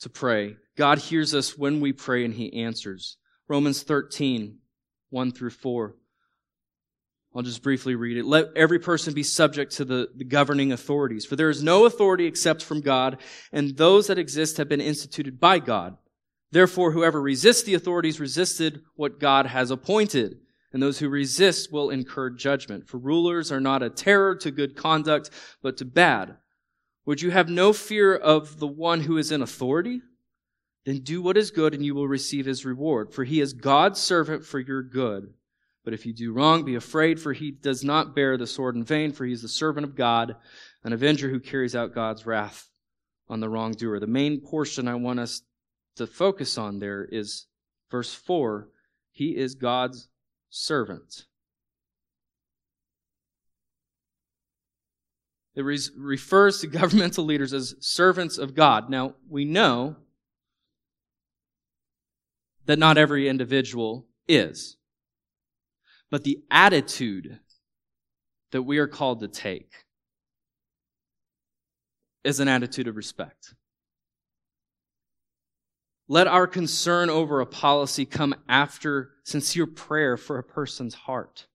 to 0.00 0.10
pray. 0.10 0.56
God 0.76 0.98
hears 0.98 1.34
us 1.34 1.56
when 1.56 1.80
we 1.80 1.94
pray 1.94 2.26
and 2.26 2.34
he 2.34 2.62
answers. 2.62 3.16
Romans 3.48 3.82
13, 3.84 4.58
1 5.08 5.32
through 5.32 5.48
4. 5.48 5.94
I'll 7.34 7.42
just 7.42 7.62
briefly 7.62 7.94
read 7.94 8.16
it. 8.16 8.24
Let 8.24 8.48
every 8.56 8.80
person 8.80 9.14
be 9.14 9.22
subject 9.22 9.72
to 9.76 9.84
the, 9.84 10.08
the, 10.16 10.24
governing 10.24 10.72
authorities, 10.72 11.24
for 11.24 11.36
there 11.36 11.50
is 11.50 11.62
no 11.62 11.84
authority 11.86 12.26
except 12.26 12.64
from 12.64 12.80
God, 12.80 13.18
and 13.52 13.76
those 13.76 14.08
that 14.08 14.18
exist 14.18 14.56
have 14.56 14.68
been 14.68 14.80
instituted 14.80 15.38
by 15.38 15.60
God. 15.60 15.96
Therefore, 16.50 16.90
whoever 16.90 17.20
resists 17.20 17.62
the 17.62 17.74
authorities 17.74 18.18
resisted 18.18 18.82
what 18.96 19.20
God 19.20 19.46
has 19.46 19.70
appointed, 19.70 20.38
and 20.72 20.82
those 20.82 20.98
who 20.98 21.08
resist 21.08 21.72
will 21.72 21.90
incur 21.90 22.30
judgment. 22.30 22.88
For 22.88 22.98
rulers 22.98 23.52
are 23.52 23.60
not 23.60 23.84
a 23.84 23.90
terror 23.90 24.34
to 24.36 24.50
good 24.50 24.74
conduct, 24.74 25.30
but 25.62 25.76
to 25.76 25.84
bad. 25.84 26.36
Would 27.06 27.22
you 27.22 27.30
have 27.30 27.48
no 27.48 27.72
fear 27.72 28.14
of 28.14 28.58
the 28.58 28.66
one 28.66 29.02
who 29.02 29.16
is 29.16 29.30
in 29.30 29.40
authority? 29.40 30.02
Then 30.84 30.98
do 31.00 31.22
what 31.22 31.36
is 31.36 31.52
good, 31.52 31.74
and 31.74 31.84
you 31.84 31.94
will 31.94 32.08
receive 32.08 32.46
his 32.46 32.64
reward, 32.64 33.12
for 33.12 33.22
he 33.22 33.40
is 33.40 33.52
God's 33.52 34.00
servant 34.00 34.44
for 34.44 34.58
your 34.58 34.82
good. 34.82 35.32
But 35.84 35.94
if 35.94 36.04
you 36.04 36.12
do 36.12 36.32
wrong, 36.32 36.64
be 36.64 36.74
afraid, 36.74 37.20
for 37.20 37.32
he 37.32 37.50
does 37.50 37.82
not 37.82 38.14
bear 38.14 38.36
the 38.36 38.46
sword 38.46 38.76
in 38.76 38.84
vain, 38.84 39.12
for 39.12 39.24
he 39.24 39.32
is 39.32 39.42
the 39.42 39.48
servant 39.48 39.84
of 39.84 39.96
God, 39.96 40.36
an 40.84 40.92
avenger 40.92 41.30
who 41.30 41.40
carries 41.40 41.74
out 41.74 41.94
God's 41.94 42.26
wrath 42.26 42.68
on 43.28 43.40
the 43.40 43.48
wrongdoer. 43.48 43.98
The 43.98 44.06
main 44.06 44.40
portion 44.40 44.88
I 44.88 44.94
want 44.96 45.20
us 45.20 45.42
to 45.96 46.06
focus 46.06 46.58
on 46.58 46.78
there 46.78 47.04
is 47.04 47.46
verse 47.90 48.14
4. 48.14 48.68
He 49.10 49.36
is 49.36 49.54
God's 49.54 50.08
servant. 50.50 51.24
It 55.54 55.62
refers 55.62 56.60
to 56.60 56.66
governmental 56.68 57.24
leaders 57.24 57.52
as 57.52 57.74
servants 57.80 58.38
of 58.38 58.54
God. 58.54 58.90
Now, 58.90 59.14
we 59.28 59.44
know 59.44 59.96
that 62.66 62.78
not 62.78 62.98
every 62.98 63.28
individual 63.28 64.06
is. 64.28 64.76
But 66.10 66.24
the 66.24 66.40
attitude 66.50 67.38
that 68.52 68.62
we 68.62 68.78
are 68.78 68.88
called 68.88 69.20
to 69.20 69.28
take 69.28 69.72
is 72.24 72.40
an 72.40 72.48
attitude 72.48 72.88
of 72.88 72.96
respect. 72.96 73.54
Let 76.08 76.26
our 76.26 76.48
concern 76.48 77.08
over 77.08 77.40
a 77.40 77.46
policy 77.46 78.04
come 78.04 78.34
after 78.48 79.12
sincere 79.22 79.66
prayer 79.66 80.16
for 80.16 80.38
a 80.38 80.42
person's 80.42 80.94
heart. 80.94 81.46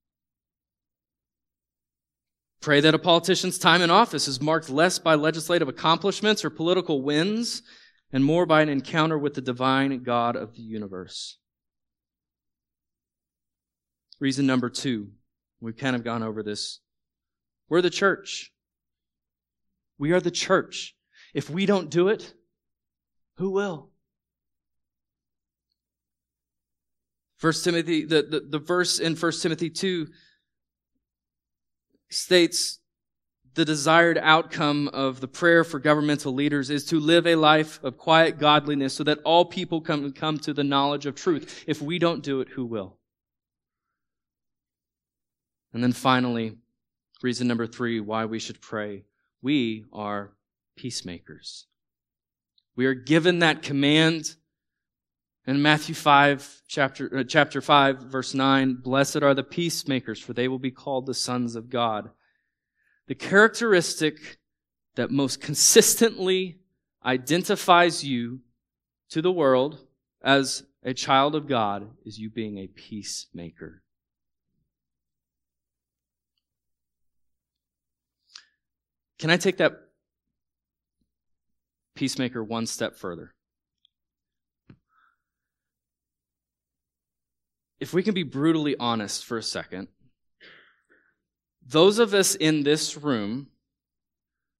Pray 2.61 2.79
that 2.79 2.95
a 2.95 2.99
politician's 2.99 3.59
time 3.59 3.81
in 3.81 3.91
office 3.91 4.27
is 4.27 4.41
marked 4.41 4.69
less 4.69 4.97
by 4.97 5.13
legislative 5.13 5.67
accomplishments 5.67 6.45
or 6.45 6.49
political 6.49 7.01
wins 7.01 7.61
and 8.13 8.23
more 8.23 8.45
by 8.45 8.61
an 8.61 8.69
encounter 8.69 9.17
with 9.17 9.33
the 9.33 9.41
divine 9.41 10.01
God 10.03 10.37
of 10.37 10.55
the 10.55 10.61
universe. 10.61 11.37
Reason 14.19 14.45
number 14.45 14.69
two, 14.69 15.09
we've 15.59 15.77
kind 15.77 15.95
of 15.95 16.03
gone 16.03 16.23
over 16.23 16.41
this. 16.41 16.79
We're 17.69 17.81
the 17.81 17.89
church. 17.89 18.53
We 19.97 20.11
are 20.11 20.19
the 20.19 20.31
church. 20.31 20.95
If 21.33 21.49
we 21.49 21.65
don't 21.65 21.89
do 21.89 22.07
it, 22.07 22.33
who 23.37 23.49
will? 23.49 23.89
First 27.37 27.63
Timothy, 27.63 28.05
the, 28.05 28.21
the, 28.21 28.39
the 28.39 28.59
verse 28.59 28.99
in 28.99 29.15
First 29.15 29.43
Timothy 29.43 29.69
2 29.69 30.07
states 32.09 32.79
the 33.55 33.65
desired 33.65 34.17
outcome 34.17 34.89
of 34.89 35.21
the 35.21 35.27
prayer 35.27 35.63
for 35.63 35.79
governmental 35.79 36.33
leaders 36.33 36.69
is 36.69 36.85
to 36.85 36.99
live 36.99 37.25
a 37.25 37.35
life 37.35 37.81
of 37.83 37.97
quiet 37.97 38.37
godliness 38.37 38.93
so 38.93 39.03
that 39.03 39.19
all 39.23 39.45
people 39.45 39.81
come, 39.81 40.11
come 40.11 40.37
to 40.39 40.53
the 40.53 40.63
knowledge 40.63 41.05
of 41.05 41.15
truth. 41.15 41.63
If 41.65 41.81
we 41.81 41.97
don't 41.97 42.23
do 42.23 42.41
it, 42.41 42.49
who 42.49 42.65
will? 42.65 42.97
And 45.75 45.83
then 45.83 45.91
finally, 45.91 46.55
reason 47.21 47.49
number 47.49 47.67
three 47.67 47.99
why 47.99 48.23
we 48.23 48.39
should 48.39 48.61
pray. 48.61 49.03
We 49.41 49.83
are 49.91 50.31
peacemakers. 50.77 51.65
We 52.77 52.85
are 52.85 52.93
given 52.93 53.39
that 53.39 53.61
command 53.61 54.37
in 55.45 55.61
Matthew 55.61 55.93
5, 55.93 56.61
chapter, 56.69 57.17
uh, 57.17 57.23
chapter 57.25 57.59
5, 57.59 58.03
verse 58.03 58.33
9. 58.33 58.75
Blessed 58.75 59.21
are 59.21 59.33
the 59.33 59.43
peacemakers, 59.43 60.17
for 60.17 60.31
they 60.31 60.47
will 60.47 60.59
be 60.59 60.71
called 60.71 61.07
the 61.07 61.13
sons 61.13 61.57
of 61.57 61.69
God. 61.69 62.09
The 63.07 63.15
characteristic 63.15 64.37
that 64.95 65.11
most 65.11 65.41
consistently 65.41 66.59
identifies 67.03 68.01
you 68.01 68.39
to 69.09 69.21
the 69.21 69.29
world 69.29 69.85
as 70.23 70.63
a 70.83 70.93
child 70.93 71.35
of 71.35 71.49
God 71.49 71.89
is 72.05 72.17
you 72.17 72.29
being 72.29 72.59
a 72.59 72.67
peacemaker. 72.67 73.81
Can 79.19 79.29
I 79.29 79.37
take 79.37 79.57
that 79.57 79.73
peacemaker 81.95 82.43
one 82.43 82.67
step 82.67 82.95
further? 82.95 83.33
If 87.79 87.93
we 87.93 88.03
can 88.03 88.13
be 88.13 88.23
brutally 88.23 88.75
honest 88.77 89.25
for 89.25 89.37
a 89.37 89.43
second, 89.43 89.87
those 91.65 91.99
of 91.99 92.13
us 92.13 92.35
in 92.35 92.63
this 92.63 92.97
room 92.97 93.47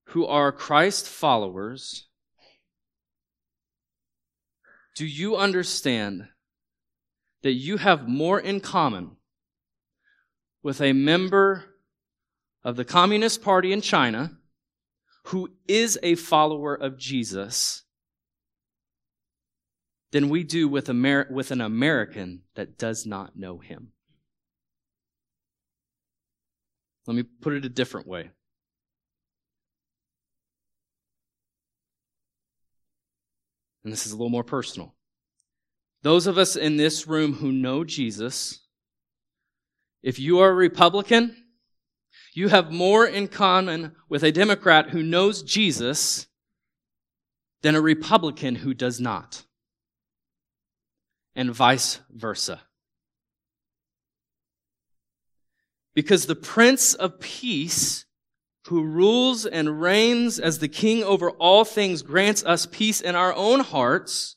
who 0.10 0.26
are 0.26 0.52
Christ 0.52 1.08
followers, 1.08 2.08
do 4.96 5.06
you 5.06 5.36
understand 5.36 6.28
that 7.44 7.54
you 7.54 7.78
have 7.78 8.08
more 8.08 8.40
in 8.40 8.60
common 8.60 9.18
with 10.64 10.82
a 10.82 10.94
member 10.94 11.76
of 12.64 12.76
the 12.76 12.86
Communist 12.86 13.44
Party 13.44 13.72
in 13.72 13.82
China 13.82 14.38
who 15.26 15.50
is 15.68 15.98
a 16.04 16.16
follower 16.16 16.76
of 16.76 16.98
Jesus 16.98 17.84
than 20.12 20.30
we 20.30 20.44
do 20.44 20.68
with, 20.68 20.90
Amer- 20.90 21.28
with 21.32 21.52
an 21.52 21.62
American 21.62 22.44
that 22.56 22.78
does 22.78 23.06
not 23.06 23.36
know 23.36 23.58
him. 23.58 23.92
Let 27.08 27.16
me 27.16 27.24
put 27.24 27.54
it 27.54 27.66
a 27.66 27.70
different 27.70 28.08
way. 28.08 28.30
And 33.84 33.92
this 33.92 34.06
is 34.06 34.12
a 34.12 34.16
little 34.16 34.30
more 34.30 34.44
personal. 34.44 34.96
Those 36.02 36.28
of 36.28 36.38
us 36.38 36.56
in 36.56 36.78
this 36.78 37.08
room 37.08 37.34
who 37.34 37.52
know 37.52 37.84
Jesus, 37.84 38.62
if 40.04 40.20
you 40.20 40.40
are 40.40 40.50
a 40.50 40.56
Republican, 40.56 41.45
you 42.36 42.50
have 42.50 42.72
more 42.72 43.06
in 43.06 43.30
common 43.30 43.96
with 44.10 44.22
a 44.22 44.32
Democrat 44.32 44.90
who 44.90 45.02
knows 45.02 45.42
Jesus 45.42 46.28
than 47.62 47.76
a 47.76 47.82
Republican 47.82 48.56
who 48.56 48.74
does 48.74 49.00
not. 49.00 49.46
And 51.34 51.54
vice 51.54 52.02
versa. 52.12 52.62
Because 55.94 56.26
the 56.26 56.36
Prince 56.36 56.94
of 56.94 57.22
Peace, 57.22 58.06
who 58.68 58.84
rules 58.84 59.46
and 59.46 59.82
reigns 59.82 60.38
as 60.38 60.60
the 60.60 60.68
King 60.68 61.04
over 61.04 61.32
all 61.32 61.64
things, 61.64 62.02
grants 62.02 62.44
us 62.44 62.66
peace 62.66 63.00
in 63.00 63.16
our 63.16 63.34
own 63.34 63.62
hearts 63.62 64.36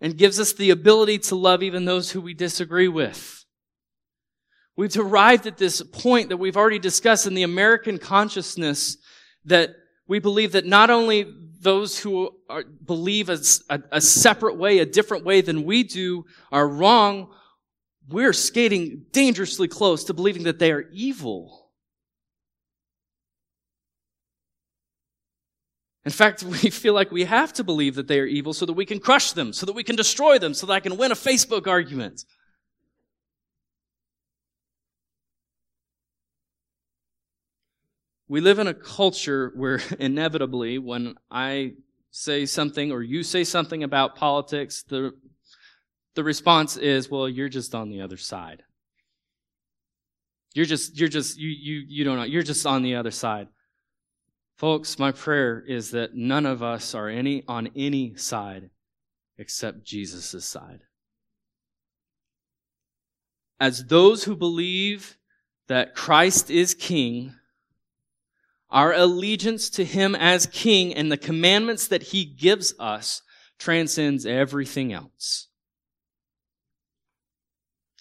and 0.00 0.16
gives 0.16 0.40
us 0.40 0.52
the 0.52 0.70
ability 0.70 1.18
to 1.18 1.34
love 1.34 1.62
even 1.62 1.84
those 1.84 2.10
who 2.10 2.20
we 2.20 2.34
disagree 2.34 2.88
with. 2.88 3.45
We've 4.76 4.94
arrived 4.96 5.46
at 5.46 5.56
this 5.56 5.82
point 5.82 6.28
that 6.28 6.36
we've 6.36 6.56
already 6.56 6.78
discussed 6.78 7.26
in 7.26 7.34
the 7.34 7.44
American 7.44 7.98
consciousness 7.98 8.98
that 9.46 9.74
we 10.06 10.18
believe 10.18 10.52
that 10.52 10.66
not 10.66 10.90
only 10.90 11.26
those 11.60 11.98
who 11.98 12.30
are, 12.48 12.62
believe 12.62 13.30
a, 13.30 13.38
a, 13.70 13.80
a 13.92 14.00
separate 14.00 14.56
way, 14.56 14.78
a 14.78 14.86
different 14.86 15.24
way 15.24 15.40
than 15.40 15.64
we 15.64 15.82
do 15.82 16.26
are 16.52 16.68
wrong, 16.68 17.30
we're 18.08 18.34
skating 18.34 19.06
dangerously 19.12 19.66
close 19.66 20.04
to 20.04 20.14
believing 20.14 20.44
that 20.44 20.58
they 20.58 20.70
are 20.70 20.84
evil. 20.92 21.70
In 26.04 26.12
fact, 26.12 26.42
we 26.42 26.70
feel 26.70 26.92
like 26.92 27.10
we 27.10 27.24
have 27.24 27.52
to 27.54 27.64
believe 27.64 27.94
that 27.94 28.08
they 28.08 28.20
are 28.20 28.26
evil 28.26 28.52
so 28.52 28.66
that 28.66 28.74
we 28.74 28.86
can 28.86 29.00
crush 29.00 29.32
them, 29.32 29.54
so 29.54 29.64
that 29.64 29.74
we 29.74 29.82
can 29.84 29.96
destroy 29.96 30.38
them, 30.38 30.52
so 30.52 30.66
that 30.66 30.72
I 30.74 30.80
can 30.80 30.98
win 30.98 31.12
a 31.12 31.16
Facebook 31.16 31.66
argument. 31.66 32.24
We 38.28 38.40
live 38.40 38.58
in 38.58 38.66
a 38.66 38.74
culture 38.74 39.52
where 39.54 39.80
inevitably, 39.98 40.78
when 40.78 41.14
I 41.30 41.74
say 42.10 42.46
something 42.46 42.92
or 42.92 43.02
you 43.02 43.22
say 43.22 43.44
something 43.44 43.82
about 43.82 44.16
politics, 44.16 44.82
the, 44.88 45.12
the 46.14 46.24
response 46.24 46.76
is, 46.76 47.10
well, 47.10 47.28
you're 47.28 47.48
just 47.48 47.74
on 47.74 47.90
the 47.90 48.00
other 48.00 48.16
side. 48.16 48.62
You're 50.54 50.66
just, 50.66 50.98
you're 50.98 51.10
just, 51.10 51.38
you, 51.38 51.50
you, 51.50 51.84
you 51.86 52.04
don't 52.04 52.16
know, 52.16 52.24
you're 52.24 52.42
just 52.42 52.66
on 52.66 52.82
the 52.82 52.94
other 52.94 53.10
side. 53.10 53.48
Folks, 54.56 54.98
my 54.98 55.12
prayer 55.12 55.62
is 55.66 55.90
that 55.90 56.14
none 56.14 56.46
of 56.46 56.62
us 56.62 56.94
are 56.94 57.10
any 57.10 57.44
on 57.46 57.68
any 57.76 58.16
side 58.16 58.70
except 59.36 59.84
Jesus' 59.84 60.46
side. 60.46 60.80
As 63.60 63.84
those 63.84 64.24
who 64.24 64.34
believe 64.34 65.18
that 65.68 65.94
Christ 65.94 66.50
is 66.50 66.72
king, 66.72 67.34
our 68.70 68.92
allegiance 68.92 69.70
to 69.70 69.84
him 69.84 70.14
as 70.14 70.46
king 70.46 70.94
and 70.94 71.10
the 71.10 71.16
commandments 71.16 71.88
that 71.88 72.02
he 72.02 72.24
gives 72.24 72.74
us 72.78 73.22
transcends 73.58 74.26
everything 74.26 74.92
else. 74.92 75.48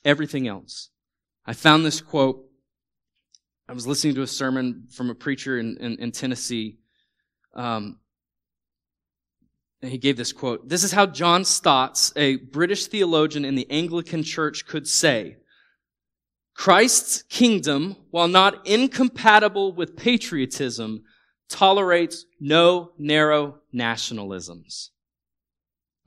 Everything 0.03 0.47
else. 0.47 0.89
I 1.45 1.53
found 1.53 1.85
this 1.85 2.01
quote 2.01 2.45
I 3.67 3.73
was 3.73 3.87
listening 3.87 4.13
to 4.15 4.21
a 4.21 4.27
sermon 4.27 4.87
from 4.91 5.09
a 5.09 5.15
preacher 5.15 5.57
in, 5.57 5.77
in, 5.77 5.95
in 5.97 6.11
Tennessee. 6.11 6.77
Um, 7.55 7.99
and 9.81 9.91
he 9.91 9.97
gave 9.97 10.17
this 10.17 10.31
quote. 10.31 10.69
This 10.69 10.83
is 10.83 10.91
how 10.91 11.07
John 11.07 11.45
Stott, 11.45 12.11
a 12.15 12.37
British 12.37 12.87
theologian 12.87 13.43
in 13.43 13.55
the 13.55 13.69
Anglican 13.71 14.23
Church, 14.23 14.67
could 14.67 14.87
say, 14.87 15.37
Christ's 16.55 17.23
kingdom, 17.23 17.97
while 18.11 18.29
not 18.29 18.65
incompatible 18.65 19.73
with 19.73 19.97
patriotism, 19.97 21.03
tolerates 21.49 22.25
no 22.39 22.91
narrow 22.97 23.59
nationalisms. 23.73 24.89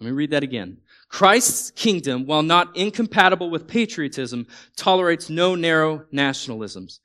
Let 0.01 0.07
me 0.07 0.13
read 0.13 0.31
that 0.31 0.43
again. 0.43 0.79
Christ's 1.09 1.71
kingdom, 1.73 2.27
while 2.27 2.43
not 2.43 2.77
incompatible 2.77 3.51
with 3.51 3.69
patriotism, 3.69 4.47
tolerates 4.75 5.29
no 5.29 5.55
narrow 5.55 6.07
nationalisms. 6.13 7.01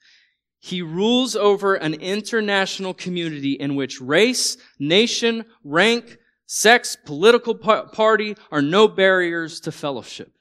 He 0.60 0.82
rules 0.82 1.36
over 1.36 1.76
an 1.76 1.96
international 1.96 2.94
community 2.94 3.54
in 3.54 3.76
which 3.76 4.00
race, 4.00 4.56
nation, 4.80 5.46
rank, 5.64 6.18
sex, 6.46 6.96
political 6.96 7.56
party 7.56 8.36
are 8.52 8.62
no 8.62 8.88
barriers 8.88 9.60
to 9.62 9.72
fellowship. 9.72 10.32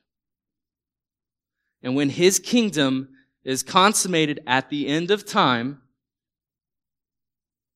And 1.83 1.97
when 1.97 2.11
his 2.11 2.39
kingdom 2.39 3.09
is 3.45 3.63
consummated 3.63 4.41
at 4.47 4.71
the 4.71 4.87
end 4.87 5.11
of 5.11 5.27
time, 5.27 5.83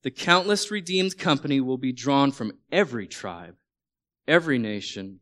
the 0.03 0.11
countless 0.11 0.71
redeemed 0.71 1.19
company 1.19 1.61
will 1.61 1.79
be 1.79 1.93
drawn 1.93 2.31
from 2.31 2.53
every 2.71 3.09
tribe, 3.09 3.57
every 4.29 4.59
nation, 4.59 5.19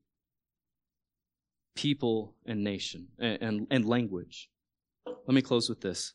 people, 1.75 2.35
and 2.45 2.63
nation, 2.63 3.09
and, 3.19 3.39
and, 3.41 3.67
and 3.71 3.85
language. 3.87 4.51
Let 5.07 5.35
me 5.35 5.41
close 5.41 5.71
with 5.71 5.81
this. 5.81 6.13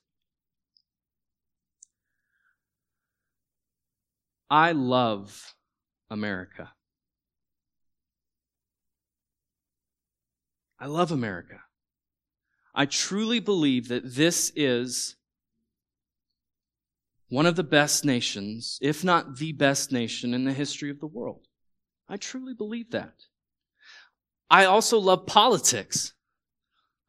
I 4.51 4.71
love 4.73 5.55
America. 6.11 6.71
I 10.79 10.85
love 10.85 11.11
America. 11.11 11.59
I 12.79 12.85
truly 12.85 13.41
believe 13.41 13.89
that 13.89 14.15
this 14.15 14.53
is 14.55 15.17
one 17.27 17.45
of 17.45 17.57
the 17.57 17.63
best 17.63 18.05
nations, 18.05 18.79
if 18.81 19.03
not 19.03 19.35
the 19.35 19.51
best 19.51 19.91
nation 19.91 20.33
in 20.33 20.45
the 20.45 20.53
history 20.53 20.89
of 20.89 21.01
the 21.01 21.05
world. 21.05 21.45
I 22.07 22.15
truly 22.15 22.53
believe 22.53 22.91
that. 22.91 23.15
I 24.49 24.63
also 24.63 24.97
love 24.97 25.25
politics. 25.25 26.13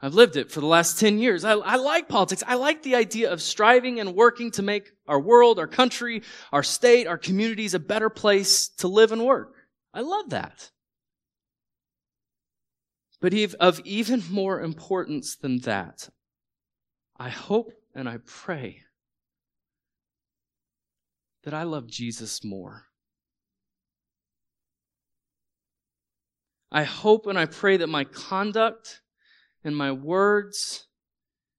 I've 0.01 0.15
lived 0.15 0.35
it 0.35 0.51
for 0.51 0.59
the 0.59 0.67
last 0.67 0.99
10 0.99 1.21
years. 1.21 1.45
I, 1.45 1.53
I, 1.53 1.77
like 1.77 2.09
politics. 2.09 2.43
I 2.45 2.57
like 2.57 2.83
the 2.83 2.97
idea 2.97 3.33
of 3.33 3.41
striving 3.41 4.01
and 4.01 4.17
working 4.17 4.51
to 4.53 4.63
make 4.63 4.91
our 5.07 5.21
world, 5.21 5.61
our 5.61 5.69
country, 5.69 6.25
our 6.53 6.65
state, 6.65 7.07
our 7.07 7.17
communities 7.17 7.75
a 7.75 7.79
better 7.79 8.11
place 8.11 8.71
to 8.79 8.89
live 8.89 9.13
and 9.13 9.25
work. 9.25 9.55
I 9.95 10.01
love 10.01 10.31
that. 10.31 10.73
But 13.21 13.35
of 13.61 13.81
even 13.85 14.23
more 14.31 14.61
importance 14.61 15.37
than 15.37 15.59
that, 15.61 16.09
I 17.19 17.29
hope 17.29 17.73
and 17.95 18.09
I 18.09 18.19
pray 18.25 18.83
that 21.45 21.53
I 21.53 21.65
love 21.65 21.87
Jesus 21.87 22.43
more. 22.43 22.87
I 26.73 26.85
hope 26.85 27.27
and 27.27 27.39
I 27.39 27.47
pray 27.47 27.77
that 27.77 27.89
my 27.89 28.05
conduct 28.05 29.03
and 29.65 29.77
my 29.77 29.93
words 29.93 30.87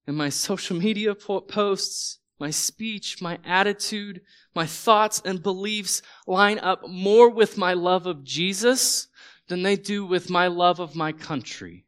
and 0.06 0.16
my 0.16 0.30
social 0.30 0.76
media 0.76 1.14
posts, 1.14 2.18
my 2.40 2.50
speech, 2.50 3.20
my 3.20 3.38
attitude, 3.44 4.22
my 4.54 4.66
thoughts 4.66 5.22
and 5.24 5.42
beliefs 5.42 6.02
line 6.26 6.58
up 6.58 6.88
more 6.88 7.28
with 7.28 7.56
my 7.56 7.74
love 7.74 8.06
of 8.06 8.24
Jesus 8.24 9.08
than 9.52 9.62
they 9.62 9.76
do 9.76 10.06
with 10.06 10.30
my 10.30 10.46
love 10.46 10.80
of 10.80 10.96
my 10.96 11.12
country. 11.12 11.84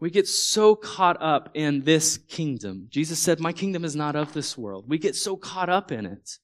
We 0.00 0.10
get 0.10 0.28
so 0.28 0.76
caught 0.76 1.16
up 1.22 1.48
in 1.54 1.84
this 1.84 2.18
kingdom. 2.18 2.88
Jesus 2.90 3.18
said, 3.18 3.40
My 3.40 3.54
kingdom 3.54 3.86
is 3.86 3.96
not 3.96 4.16
of 4.16 4.34
this 4.34 4.58
world. 4.58 4.84
We 4.86 4.98
get 4.98 5.16
so 5.16 5.34
caught 5.34 5.70
up 5.70 5.90
in 5.92 6.04
it. 6.04 6.38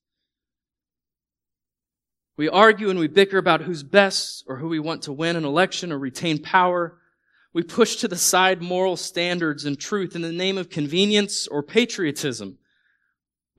We 2.38 2.48
argue 2.48 2.88
and 2.88 2.98
we 2.98 3.06
bicker 3.06 3.36
about 3.36 3.60
who's 3.60 3.82
best 3.82 4.44
or 4.48 4.56
who 4.56 4.68
we 4.68 4.78
want 4.78 5.02
to 5.02 5.12
win 5.12 5.36
an 5.36 5.44
election 5.44 5.92
or 5.92 5.98
retain 5.98 6.42
power. 6.42 6.96
We 7.52 7.64
push 7.64 7.96
to 7.96 8.08
the 8.08 8.16
side 8.16 8.62
moral 8.62 8.96
standards 8.96 9.66
and 9.66 9.78
truth 9.78 10.16
in 10.16 10.22
the 10.22 10.32
name 10.32 10.56
of 10.56 10.70
convenience 10.70 11.46
or 11.46 11.62
patriotism. 11.62 12.56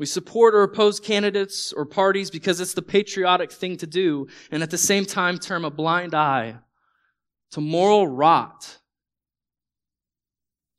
We 0.02 0.08
support 0.08 0.56
or 0.56 0.64
oppose 0.64 1.00
candidates 1.00 1.72
or 1.72 1.86
parties 1.86 2.32
because 2.32 2.60
it's 2.60 2.74
the 2.74 2.82
patriotic 2.82 3.52
thing 3.52 3.78
to 3.78 3.86
do, 3.86 4.26
and 4.50 4.64
at 4.64 4.72
the 4.72 4.78
same 4.80 5.06
time 5.06 5.38
turn 5.38 5.64
a 5.64 5.70
blind 5.70 6.16
eye 6.16 6.56
to 7.52 7.62
moral 7.62 8.08
rot 8.08 8.80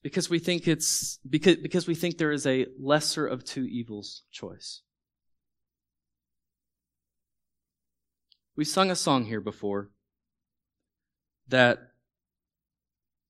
because 0.02 0.28
we 0.28 0.40
think 0.40 0.66
it's 0.66 1.18
because, 1.18 1.58
because 1.58 1.86
we 1.86 1.94
think 1.94 2.18
there 2.18 2.32
is 2.32 2.48
a 2.48 2.66
lesser 2.80 3.24
of 3.24 3.44
two 3.44 3.62
evils 3.62 4.24
choice. 4.32 4.82
We 8.56 8.64
sung 8.64 8.90
a 8.90 8.96
song 8.96 9.26
here 9.26 9.40
before 9.40 9.92
that 11.46 11.78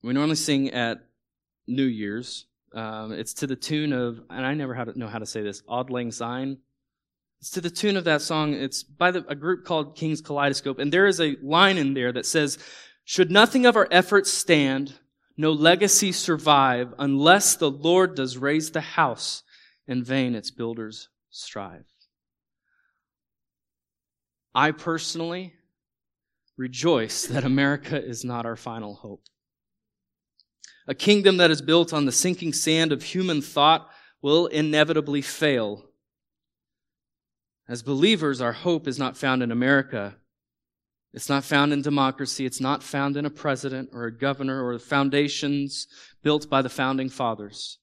we 0.03 0.15
normally 0.15 0.37
sing 0.37 0.71
at 0.71 1.07
New 1.67 1.85
Year's. 1.85 2.47
Um, 2.75 3.13
it's 3.13 3.35
to 3.35 3.47
the 3.47 3.57
tune 3.57 3.93
of, 3.93 4.21
and 4.31 4.47
I 4.47 4.55
never 4.55 4.75
to 4.75 4.99
know 4.99 5.09
how 5.09 5.19
to 5.19 5.27
say 5.27 5.43
this, 5.43 5.63
Auld 5.69 5.91
Lang 5.91 6.11
Syne. 6.11 6.59
It's 7.41 7.51
to 7.51 7.61
the 7.61 7.71
tune 7.71 7.97
of 7.97 8.05
that 8.05 8.23
song. 8.23 8.55
It's 8.55 8.83
by 8.83 9.11
the, 9.11 9.25
a 9.29 9.35
group 9.35 9.65
called 9.65 9.97
King's 9.97 10.21
Kaleidoscope. 10.21 10.79
And 10.79 10.93
there 10.93 11.07
is 11.07 11.21
a 11.21 11.37
line 11.43 11.77
in 11.77 11.95
there 11.95 12.13
that 12.13 12.27
says, 12.27 12.59
Should 13.05 13.31
nothing 13.31 13.67
of 13.67 13.77
our 13.77 13.89
efforts 13.91 14.33
stand, 14.33 14.95
no 15.37 15.51
legacy 15.53 16.13
survive, 16.13 16.95
unless 16.99 17.57
the 17.57 17.71
Lord 17.71 18.15
does 18.15 18.39
raise 18.39 18.71
the 18.71 18.81
house, 18.81 19.43
in 19.87 20.05
vain 20.05 20.35
its 20.35 20.51
builders 20.51 21.09
strive. 21.31 21.85
I 24.55 24.71
personally 24.71 25.55
rejoice 26.57 27.27
that 27.27 27.45
America 27.45 28.03
is 28.03 28.25
not 28.25 28.47
our 28.47 28.57
final 28.57 28.95
hope. 28.95 29.25
A 30.87 30.95
kingdom 30.95 31.37
that 31.37 31.51
is 31.51 31.63
built 31.63 31.93
on 31.93 32.07
the 32.07 32.13
sinking 32.13 32.53
sand 32.53 32.93
of 32.93 33.03
human 33.03 33.41
thought 33.41 33.89
will 34.21 34.47
inevitably 34.47 35.23
fail. 35.23 35.85
As 37.69 37.83
believers, 37.83 38.41
our 38.41 38.53
hope 38.53 38.89
is 38.89 38.99
not 38.99 39.17
found 39.17 39.43
in 39.43 39.53
America. 39.53 40.17
It's 41.13 41.29
not 41.29 41.45
found 41.45 41.73
in 41.73 41.83
democracy. 41.83 42.47
It's 42.47 42.61
not 42.61 42.83
found 42.83 43.17
in 43.17 43.25
a 43.25 43.31
president 43.31 43.91
or 43.93 44.05
a 44.05 44.17
governor 44.17 44.65
or 44.65 44.75
the 44.75 44.79
foundations 44.79 45.87
built 46.23 46.51
by 46.51 46.63
the 46.63 46.69
founding 46.69 47.09
fathers. 47.09 47.79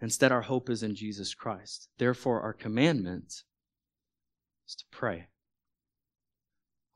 Instead, 0.00 0.30
our 0.30 0.42
hope 0.42 0.68
is 0.70 0.82
in 0.82 0.94
Jesus 0.94 1.34
Christ. 1.34 1.88
Therefore, 1.98 2.42
our 2.42 2.52
commandment 2.52 3.42
is 4.66 4.74
to 4.76 4.84
pray. 4.90 5.26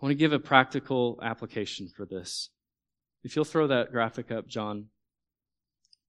I 0.00 0.04
want 0.04 0.12
to 0.12 0.16
give 0.16 0.32
a 0.32 0.38
practical 0.38 1.18
application 1.22 1.88
for 1.88 2.04
this. 2.04 2.50
If 3.24 3.36
you'll 3.36 3.44
throw 3.44 3.68
that 3.68 3.92
graphic 3.92 4.32
up, 4.32 4.48
John. 4.48 4.86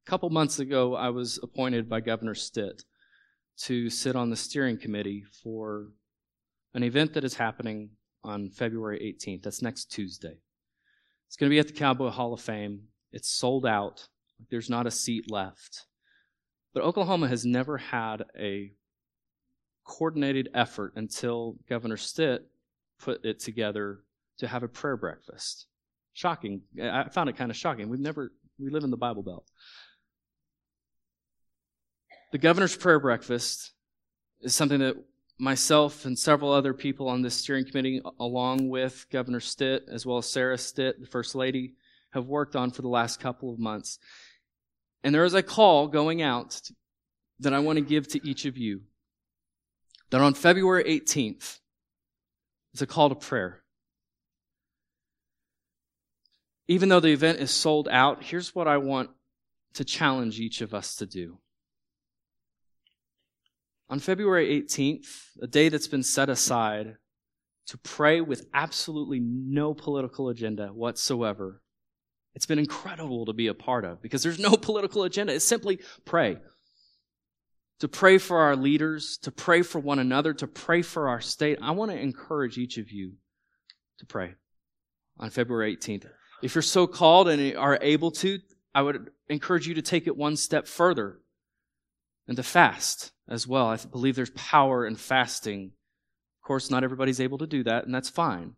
A 0.06 0.10
couple 0.10 0.30
months 0.30 0.60
ago, 0.60 0.96
I 0.96 1.10
was 1.10 1.40
appointed 1.44 1.88
by 1.88 2.02
Governor 2.02 2.34
Stitt 2.34 2.84
to 3.60 3.90
sit 3.90 4.16
on 4.16 4.32
the 4.32 4.36
steering 4.36 4.80
committee 4.80 5.24
for 5.44 5.90
an 6.74 6.84
event 6.84 7.14
that 7.14 7.24
is 7.24 7.36
happening 7.36 7.92
on 8.24 8.50
February 8.50 9.00
18th. 9.00 9.44
That's 9.44 9.62
next 9.62 9.92
Tuesday. 9.92 10.40
It's 11.28 11.38
going 11.38 11.50
to 11.50 11.54
be 11.54 11.60
at 11.60 11.68
the 11.68 11.74
Cowboy 11.74 12.10
Hall 12.10 12.34
of 12.34 12.42
Fame. 12.42 12.88
It's 13.12 13.30
sold 13.30 13.66
out. 13.66 14.08
There's 14.50 14.70
not 14.70 14.88
a 14.88 14.92
seat 14.92 15.30
left. 15.30 15.86
But 16.74 16.84
Oklahoma 16.84 17.28
has 17.28 17.46
never 17.46 17.78
had 17.78 18.24
a 18.38 18.72
coordinated 19.84 20.50
effort 20.56 20.94
until 20.96 21.58
Governor 21.70 21.98
Stitt 21.98 22.48
put 23.00 23.24
it 23.24 23.40
together 23.40 24.00
to 24.40 24.48
have 24.48 24.64
a 24.64 24.68
prayer 24.68 24.98
breakfast. 24.98 25.68
Shocking. 26.14 26.62
I 26.82 27.10
found 27.10 27.30
it 27.30 27.38
kind 27.38 27.52
of 27.52 27.58
shocking. 27.58 27.90
We've 27.90 28.00
never, 28.00 28.32
we 28.60 28.70
live 28.70 28.84
in 28.84 28.92
the 28.92 28.98
Bible 28.98 29.24
Belt. 29.24 29.46
The 32.32 32.38
governor's 32.38 32.76
prayer 32.76 33.00
breakfast 33.00 33.72
is 34.42 34.54
something 34.56 34.80
that 34.80 34.96
myself 35.40 36.06
and 36.06 36.18
several 36.18 36.52
other 36.52 36.74
people 36.74 37.10
on 37.10 37.22
this 37.22 37.36
steering 37.36 37.66
committee, 37.66 38.02
along 38.20 38.70
with 38.70 39.06
Governor 39.12 39.40
Stitt, 39.40 39.86
as 39.92 40.06
well 40.06 40.18
as 40.18 40.28
Sarah 40.28 40.58
Stitt, 40.58 41.02
the 41.02 41.08
First 41.08 41.36
Lady, 41.36 41.74
have 42.12 42.28
worked 42.28 42.56
on 42.56 42.72
for 42.72 42.82
the 42.82 42.88
last 42.88 43.20
couple 43.20 43.52
of 43.52 43.60
months. 43.60 44.00
And 45.04 45.14
there 45.14 45.26
is 45.26 45.34
a 45.34 45.44
call 45.44 45.88
going 45.88 46.22
out 46.22 46.62
that 47.40 47.54
I 47.54 47.60
want 47.60 47.78
to 47.78 47.84
give 47.84 48.08
to 48.10 48.28
each 48.28 48.46
of 48.46 48.58
you 48.58 48.82
that 50.12 50.22
on 50.22 50.36
February 50.36 50.84
18th, 50.84 51.60
it's 52.74 52.82
a 52.82 52.88
call 52.88 53.10
to 53.10 53.16
prayer. 53.16 53.63
Even 56.68 56.90
though 56.90 57.00
the 57.00 57.12
event 57.12 57.40
is 57.40 57.52
sold 57.52 57.88
out, 57.90 58.24
here's 58.24 58.56
what 58.56 58.68
I 58.68 58.78
want 58.78 59.10
to 59.74 59.84
challenge 59.84 60.40
each 60.40 60.62
of 60.62 60.74
us 60.74 60.96
to 60.96 61.06
do. 61.06 61.40
On 63.90 64.00
February 64.00 64.62
18th, 64.62 65.28
a 65.42 65.48
day 65.48 65.70
that's 65.70 65.88
been 65.88 66.04
set 66.04 66.30
aside 66.30 66.96
to 67.68 67.78
pray 67.78 68.22
with 68.22 68.48
absolutely 68.54 69.20
no 69.20 69.74
political 69.74 70.30
agenda 70.30 70.68
whatsoever, 70.68 71.62
it's 72.34 72.46
been 72.46 72.60
incredible 72.60 73.26
to 73.26 73.34
be 73.34 73.48
a 73.48 73.54
part 73.54 73.86
of 73.86 74.02
because 74.02 74.24
there's 74.24 74.40
no 74.40 74.52
political 74.58 75.04
agenda. 75.04 75.34
It's 75.34 75.46
simply 75.46 75.80
pray. 76.06 76.38
To 77.80 77.88
pray 77.88 78.18
for 78.18 78.40
our 78.40 78.56
leaders, 78.56 79.18
to 79.24 79.32
pray 79.32 79.62
for 79.62 79.80
one 79.80 80.00
another, 80.00 80.34
to 80.36 80.48
pray 80.48 80.82
for 80.82 81.10
our 81.10 81.20
state. 81.20 81.60
I 81.62 81.72
want 81.72 81.92
to 81.92 82.00
encourage 82.00 82.58
each 82.58 82.78
of 82.78 82.92
you 82.92 83.14
to 84.00 84.06
pray 84.06 84.36
on 85.20 85.30
February 85.30 85.76
18th. 85.76 86.08
If 86.44 86.56
you're 86.56 86.62
so 86.62 86.88
called 86.88 87.30
and 87.30 87.56
are 87.56 87.80
able 87.82 88.12
to, 88.12 88.38
I 88.76 88.82
would 88.82 89.12
encourage 89.30 89.66
you 89.66 89.76
to 89.76 89.82
take 89.82 90.08
it 90.08 90.18
one 90.18 90.36
step 90.36 90.68
further 90.68 91.22
and 92.28 92.36
to 92.36 92.44
fast 92.44 93.14
as 93.30 93.48
well. 93.48 93.68
I 93.68 93.78
believe 93.78 94.18
there's 94.18 94.30
power 94.32 94.86
in 94.86 94.98
fasting. 94.98 95.72
Of 96.42 96.46
course, 96.46 96.70
not 96.70 96.84
everybody's 96.84 97.22
able 97.22 97.38
to 97.38 97.48
do 97.48 97.64
that, 97.64 97.86
and 97.86 97.96
that's 97.96 98.10
fine. 98.10 98.56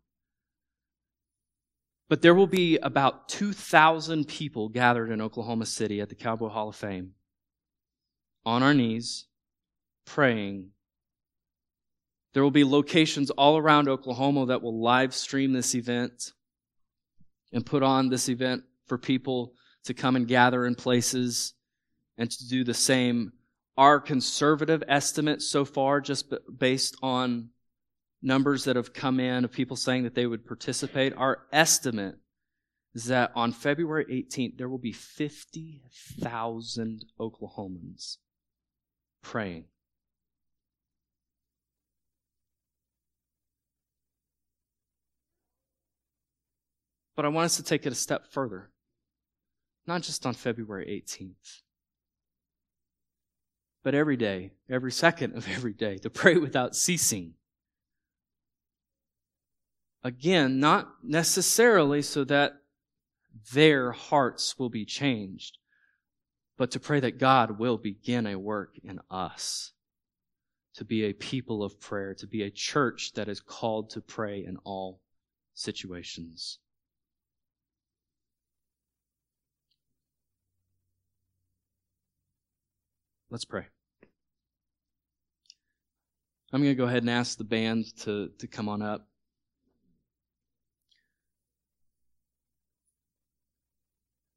But 2.09 2.23
there 2.23 2.33
will 2.33 2.47
be 2.47 2.77
about 2.77 3.29
2,000 3.29 4.27
people 4.27 4.69
gathered 4.69 5.11
in 5.11 5.21
Oklahoma 5.21 5.67
City 5.67 6.01
at 6.01 6.09
the 6.09 6.15
Cowboy 6.15 6.49
Hall 6.49 6.69
of 6.69 6.75
Fame 6.75 7.11
on 8.47 8.63
our 8.63 8.73
knees, 8.73 9.25
praying. 10.05 10.69
There 12.33 12.41
will 12.41 12.49
be 12.49 12.63
locations 12.63 13.29
all 13.29 13.59
around 13.59 13.87
Oklahoma 13.87 14.47
that 14.47 14.63
will 14.63 14.81
live 14.81 15.13
stream 15.13 15.53
this 15.53 15.75
event 15.75 16.31
and 17.55 17.65
put 17.65 17.81
on 17.81 18.09
this 18.09 18.29
event 18.29 18.61
for 18.85 18.99
people 18.99 19.53
to 19.85 19.95
come 19.95 20.17
and 20.17 20.27
gather 20.27 20.65
in 20.65 20.75
places 20.75 21.53
and 22.17 22.29
to 22.29 22.47
do 22.47 22.65
the 22.65 22.73
same. 22.73 23.31
Our 23.77 23.99
conservative 23.99 24.83
estimate 24.87 25.41
so 25.41 25.65
far, 25.65 25.99
just 26.01 26.31
based 26.59 26.95
on 27.01 27.49
numbers 28.21 28.65
that 28.65 28.75
have 28.75 28.93
come 28.93 29.19
in 29.19 29.43
of 29.45 29.51
people 29.51 29.77
saying 29.77 30.03
that 30.03 30.13
they 30.15 30.27
would 30.27 30.45
participate, 30.45 31.13
our 31.15 31.47
estimate 31.51 32.17
is 32.93 33.05
that 33.05 33.31
on 33.35 33.51
February 33.51 34.05
18th, 34.05 34.57
there 34.57 34.69
will 34.69 34.77
be 34.77 34.91
50,000 34.91 37.05
Oklahomans 37.19 38.17
praying. 39.21 39.65
But 47.15 47.25
I 47.25 47.29
want 47.29 47.45
us 47.45 47.57
to 47.57 47.63
take 47.63 47.85
it 47.85 47.91
a 47.91 47.95
step 47.95 48.27
further. 48.31 48.69
Not 49.87 50.01
just 50.01 50.25
on 50.25 50.33
February 50.33 51.03
18th, 51.07 51.61
but 53.83 53.93
every 53.93 54.17
day, 54.17 54.51
every 54.67 54.91
second 54.91 55.37
of 55.37 55.47
every 55.47 55.73
day, 55.73 55.97
to 55.97 56.09
pray 56.09 56.37
without 56.37 56.75
ceasing. 56.75 57.35
Again, 60.03 60.59
not 60.59 60.87
necessarily 61.03 62.01
so 62.01 62.23
that 62.23 62.53
their 63.53 63.91
hearts 63.91 64.57
will 64.57 64.69
be 64.69 64.85
changed, 64.85 65.59
but 66.57 66.71
to 66.71 66.79
pray 66.79 66.99
that 66.99 67.19
God 67.19 67.59
will 67.59 67.77
begin 67.77 68.25
a 68.25 68.39
work 68.39 68.75
in 68.83 68.99
us 69.11 69.73
to 70.75 70.83
be 70.83 71.03
a 71.03 71.13
people 71.13 71.63
of 71.63 71.79
prayer, 71.79 72.13
to 72.15 72.27
be 72.27 72.43
a 72.43 72.49
church 72.49 73.13
that 73.13 73.29
is 73.29 73.39
called 73.39 73.89
to 73.91 74.01
pray 74.01 74.43
in 74.43 74.57
all 74.63 74.99
situations. 75.53 76.59
Let's 83.35 83.43
pray. 83.43 83.65
I'm 86.53 86.61
going 86.61 86.71
to 86.71 86.77
go 86.77 86.85
ahead 86.85 87.03
and 87.03 87.09
ask 87.09 87.37
the 87.37 87.43
band 87.43 87.83
to, 88.03 88.29
to 88.39 88.47
come 88.47 88.69
on 88.69 88.81
up. 88.81 89.09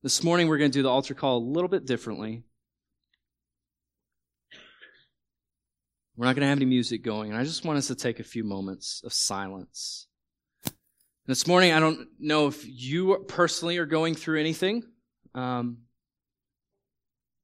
This 0.03 0.25
morning, 0.25 0.49
we're 0.49 0.59
going 0.59 0.73
to 0.73 0.77
do 0.77 0.83
the 0.83 0.89
altar 0.89 1.15
call 1.15 1.39
a 1.39 1.47
little 1.47 1.69
bit 1.69 1.87
differently. 1.87 2.43
We're 6.17 6.27
not 6.27 6.35
going 6.35 6.43
to 6.43 6.49
have 6.49 6.59
any 6.59 6.67
music 6.67 7.05
going, 7.05 7.31
and 7.31 7.39
I 7.39 7.45
just 7.45 7.65
want 7.65 7.79
us 7.79 7.87
to 7.87 7.95
take 7.95 8.19
a 8.19 8.25
few 8.25 8.43
moments 8.43 9.03
of 9.05 9.13
silence. 9.13 10.09
This 11.25 11.47
morning, 11.47 11.71
I 11.71 11.79
don't 11.79 12.09
know 12.19 12.49
if 12.49 12.65
you 12.67 13.25
personally 13.29 13.79
are 13.79 13.87
going 13.87 14.17
through 14.17 14.41
anything, 14.41 14.83
um, 15.37 15.83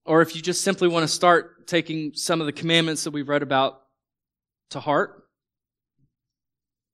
or 0.05 0.23
if 0.23 0.37
you 0.37 0.43
just 0.43 0.63
simply 0.63 0.89
want 0.89 1.05
to 1.05 1.09
start 1.09 1.67
taking 1.67 2.13
some 2.15 2.41
of 2.41 2.47
the 2.47 2.53
commandments 2.53 3.05
that 3.05 3.13
we've 3.13 3.29
read 3.29 3.43
about 3.43 3.81
to 4.71 4.81
heart. 4.81 5.25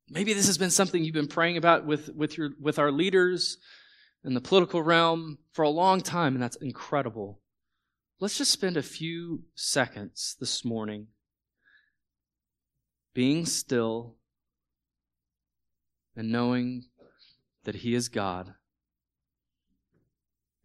Maybe 0.08 0.32
this 0.32 0.46
has 0.46 0.58
been 0.58 0.70
something 0.70 1.04
you've 1.04 1.14
been 1.14 1.28
praying 1.28 1.56
about 1.56 1.86
with, 1.86 2.08
with, 2.14 2.36
your, 2.36 2.50
with 2.60 2.78
our 2.78 2.90
leaders, 2.90 3.58
in 4.24 4.34
the 4.34 4.40
political 4.40 4.82
realm 4.82 5.38
for 5.52 5.62
a 5.62 5.70
long 5.70 6.00
time, 6.00 6.34
and 6.34 6.42
that's 6.42 6.56
incredible. 6.56 7.40
Let's 8.18 8.36
just 8.36 8.52
spend 8.52 8.76
a 8.76 8.82
few 8.82 9.44
seconds 9.54 10.36
this 10.38 10.64
morning 10.64 11.08
being 13.14 13.46
still 13.46 14.16
and 16.14 16.30
knowing 16.30 16.84
that 17.64 17.76
He 17.76 17.94
is 17.94 18.08
God 18.08 18.54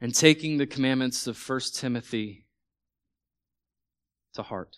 and 0.06 0.14
taking 0.14 0.58
the 0.58 0.68
commandments 0.68 1.26
of 1.26 1.50
1 1.50 1.60
Timothy 1.74 2.46
to 4.36 4.44
heart. 4.44 4.78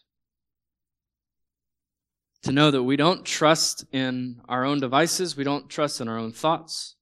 To 2.44 2.54
know 2.54 2.72
that 2.72 2.84
we 2.84 2.96
don't 2.96 3.26
trust 3.26 3.84
in 3.92 4.40
our 4.48 4.64
own 4.64 4.80
devices, 4.80 5.36
we 5.36 5.44
don't 5.44 5.70
trust 5.70 6.00
in 6.00 6.08
our 6.08 6.18
own 6.18 6.32
thoughts. 6.32 6.96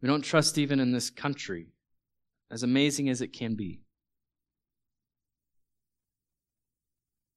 We 0.00 0.08
don't 0.08 0.22
trust 0.22 0.56
even 0.56 0.80
in 0.80 0.92
this 0.92 1.10
country, 1.10 1.66
as 2.50 2.62
amazing 2.62 3.10
as 3.10 3.20
it 3.20 3.34
can 3.34 3.56
be. 3.56 3.82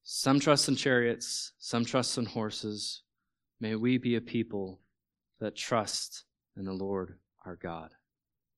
Some 0.04 0.40
trust 0.40 0.70
in 0.70 0.78
chariots, 0.78 1.52
some 1.60 1.84
trust 1.84 2.18
in 2.18 2.28
horses. 2.28 3.02
May 3.60 3.76
we 3.76 3.98
be 3.98 4.16
a 4.16 4.22
people 4.22 4.80
that 5.42 5.58
trust 5.58 6.24
in 6.56 6.64
the 6.64 6.72
Lord 6.72 7.20
our 7.46 7.58
God. 7.58 7.92